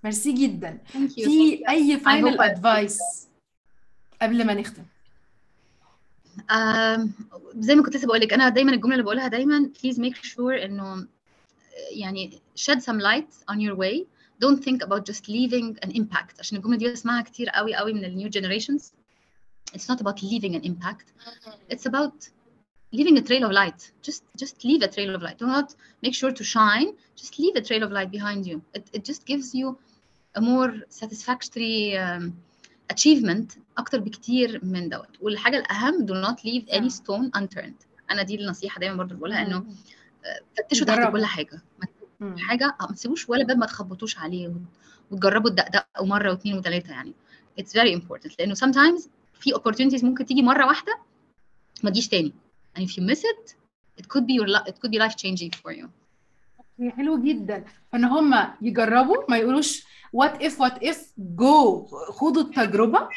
ميرسي 0.04 0.32
جدا. 0.32 0.78
في 1.08 1.62
أي 1.68 1.98
final 1.98 2.40
advice 2.40 2.98
قبل 4.22 4.46
ما 4.46 4.54
نختم؟ 4.54 4.82
زي 7.58 7.74
ما 7.74 7.82
كنت 7.82 7.96
لسه 7.96 8.06
بقول 8.06 8.20
لك 8.20 8.32
أنا 8.32 8.48
دايما 8.48 8.72
الجملة 8.72 8.92
اللي 8.94 9.04
بقولها 9.04 9.28
دايما 9.28 9.70
please 9.78 9.96
make 9.96 10.16
sure 10.16 10.64
إنه 10.64 11.06
يعني 11.90 12.40
shed 12.56 12.78
some 12.78 13.00
light 13.00 13.54
on 13.54 13.58
your 13.60 13.76
way. 13.76 14.04
Don't 14.44 14.64
think 14.64 14.82
about 14.82 15.04
just 15.12 15.28
leaving 15.28 15.76
an 15.86 15.90
impact. 15.90 16.38
عشان 16.40 16.58
الجملة 16.58 16.76
دي 16.76 16.92
بسمعها 16.92 17.22
كتير 17.22 17.48
قوي 17.48 17.74
قوي 17.74 17.92
من 17.92 18.04
ال 18.04 18.11
new 18.11 18.30
generations. 18.30 18.82
It's 19.76 19.88
not 19.92 20.00
about 20.00 20.22
leaving 20.22 20.54
an 20.54 20.64
impact. 20.64 21.06
It's 21.74 21.86
about 21.86 22.28
leaving 22.96 23.16
a 23.22 23.24
trail 23.28 23.44
of 23.48 23.52
light 23.60 23.80
just 24.08 24.22
just 24.42 24.56
leave 24.68 24.82
a 24.88 24.90
trail 24.96 25.10
of 25.16 25.20
light 25.26 25.38
do 25.42 25.46
not 25.56 25.68
make 26.04 26.14
sure 26.20 26.32
to 26.40 26.44
shine 26.56 26.88
just 27.22 27.32
leave 27.42 27.54
a 27.62 27.64
trail 27.68 27.82
of 27.86 27.90
light 27.98 28.10
behind 28.18 28.40
you 28.50 28.56
it, 28.76 28.84
it 28.96 29.02
just 29.10 29.22
gives 29.32 29.48
you 29.60 29.66
a 30.38 30.40
more 30.50 30.70
satisfactory 31.00 31.78
um, 32.04 32.24
achievement 32.92 33.58
أكتر 33.78 34.00
بكتير 34.00 34.60
من 34.64 34.88
دوت 34.88 35.08
والحاجة 35.20 35.56
الاهم 35.58 36.06
do 36.06 36.10
not 36.26 36.36
leave 36.40 36.68
any 36.74 36.84
آه. 36.84 36.88
stone 36.88 37.30
unturned 37.40 37.86
أنا 38.10 38.22
دي 38.22 38.34
النصيحه 38.34 38.80
دايما 38.80 38.96
برضو 38.96 39.14
بقولها 39.14 39.46
انه. 39.46 39.64
فتشوا 40.58 40.86
تحت. 40.86 41.12
كل 41.12 41.24
حاجة. 41.24 41.62
حاجة 42.38 42.76
آه، 42.80 42.86
ما 42.86 42.94
تسيبوش 42.94 43.28
ولا 43.28 43.44
باب 43.44 43.56
ما 43.58 43.66
تخبطوش 43.66 44.18
عليه 44.18 44.48
وت- 44.48 44.54
وتجربوا 45.10 45.50
الدقدقه 45.50 46.04
مره 46.04 46.30
واثنين 46.30 46.58
وثلاثه 46.58 46.90
يعني 46.92 47.12
it's 47.60 47.72
very 47.72 48.00
important 48.00 48.34
لأنه 48.38 48.54
sometimes 48.54 49.08
في 49.34 49.54
opportunities 49.54 50.04
ممكن 50.04 50.26
تيجي 50.26 50.42
مره 50.42 50.66
واحدة 50.66 50.98
ما 51.82 51.90
تجيش 51.90 52.08
تاني 52.08 52.32
and 52.75 52.83
if 52.87 52.91
you 52.97 53.03
miss 53.09 53.21
it 53.31 53.55
it 53.99 54.05
could 54.11 54.25
be 54.29 54.33
your 54.39 54.47
li- 54.55 54.65
it 54.71 54.75
could 54.81 54.91
be 54.95 54.99
life 55.05 55.15
changing 55.23 55.51
for 55.63 55.71
you 55.79 55.87
هي 56.79 56.91
حلو 56.91 57.23
جدا 57.23 57.65
فان 57.91 58.05
هم 58.05 58.53
يجربوا 58.61 59.29
ما 59.29 59.37
يقولوش 59.37 59.83
وات 60.13 60.41
اف 60.43 60.61
وات 60.61 60.83
اف 60.83 61.13
جو 61.17 61.85
خدوا 62.09 62.41
التجربه 62.43 63.09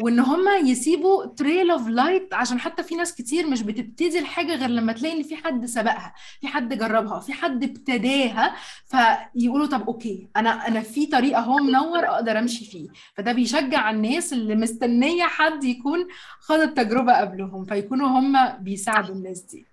وإن 0.00 0.20
هم 0.20 0.66
يسيبوا 0.66 1.26
trail 1.26 1.70
of 1.70 1.88
light 1.88 2.34
عشان 2.34 2.60
حتى 2.60 2.82
في 2.82 2.94
ناس 2.94 3.14
كتير 3.14 3.46
مش 3.46 3.62
بتبتدي 3.62 4.18
الحاجة 4.18 4.54
غير 4.56 4.68
لما 4.68 4.92
تلاقي 4.92 5.16
إن 5.18 5.22
في 5.22 5.36
حد 5.36 5.66
سبقها 5.66 6.14
في 6.40 6.46
حد 6.48 6.78
جربها 6.78 7.20
في 7.20 7.32
حد 7.32 7.64
ابتداها 7.64 8.54
فيقولوا 8.86 9.66
طب 9.66 9.86
okay 9.86 10.28
أنا 10.36 10.68
أنا 10.68 10.80
في 10.80 11.06
طريق 11.06 11.38
أهو 11.38 11.56
منور 11.56 12.06
أقدر 12.06 12.38
أمشي 12.38 12.64
فيه. 12.64 12.88
فده 13.14 13.32
بيشجع 13.32 13.90
الناس 13.90 14.32
اللي 14.32 14.54
مستنية 14.54 15.24
حد 15.24 15.64
يكون 15.64 16.06
خد 16.40 16.58
التجربة 16.58 17.12
قبلهم 17.20 17.64
فيكونوا 17.64 18.08
هم 18.08 18.48
بيساعدوا 18.60 19.14
الناس 19.14 19.40
دي. 19.40 19.66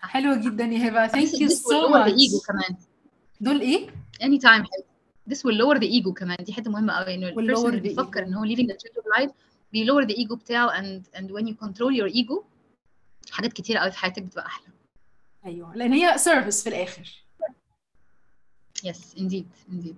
حلوة 0.00 0.36
جدا 0.36 0.64
يا 0.64 0.88
هبة. 0.88 1.06
thank 1.06 1.40
you 1.40 1.48
so 1.48 1.88
much 1.88 2.14
دول 3.40 3.60
إيه؟ 3.60 3.86
anytime. 4.22 4.64
This 5.28 5.38
will 5.38 5.56
lower 5.62 5.78
the 5.78 5.88
ego 6.00 6.12
كمان. 6.12 6.36
دي 6.40 6.52
حتة 6.52 6.70
مهمة 6.70 6.92
قوي 6.92 7.14
إنه 7.14 7.28
ال 7.28 7.34
person 7.34 7.70
اللي 7.70 7.80
بيفكر. 7.80 8.22
إن 8.22 8.34
هو 8.34 8.46
living 8.46 8.66
the 8.66 8.76
truth 8.76 8.96
of 9.02 9.20
life 9.20 9.30
بي 9.72 9.86
lower 9.86 10.06
the 10.06 10.14
ego 10.14 10.34
بتاعه 10.34 10.80
and 10.80 11.02
and 11.14 11.30
when 11.30 11.46
you 11.46 11.54
control 11.66 11.92
your 11.92 12.14
ego 12.14 12.44
حاجات 13.30 13.52
كتير 13.52 13.76
قوي 13.76 13.90
في 13.90 13.98
حياتك 13.98 14.22
بتبقى 14.22 14.46
أحلى. 14.46 14.66
أيوه 15.46 15.76
لأن 15.76 15.92
هي 15.92 16.18
service 16.18 16.62
في 16.62 16.68
الآخر. 16.68 17.24
Yes 18.86 19.14
indeed 19.16 19.50
indeed. 19.72 19.96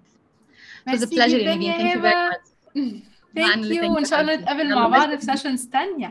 It 0.87 0.93
was 0.93 1.03
a 1.03 1.07
pleasure 1.07 1.41
يا 1.41 1.55
thank 1.55 1.63
you 1.63 2.01
very 2.01 2.31
much. 2.31 2.47
Thank 3.37 3.65
you 3.65 4.09
شاء 4.09 4.21
الله. 4.21 4.37
نتقابل 4.37 4.61
يلا 4.61 4.75
مع 4.75 4.89
بعض 4.89 5.19
في 5.19 5.25
sessions 5.25 5.67
تانية. 5.67 6.07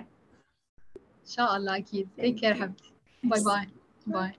إن 0.97 1.27
شاء 1.27 1.57
الله 1.57 1.77
أكيد. 1.77 2.07
Thank 2.17 2.23
take 2.23 2.39
care. 2.41 2.53
حبيبتي. 2.53 2.91
bye 3.23 3.43
bye 3.43 3.69
bye 4.07 4.31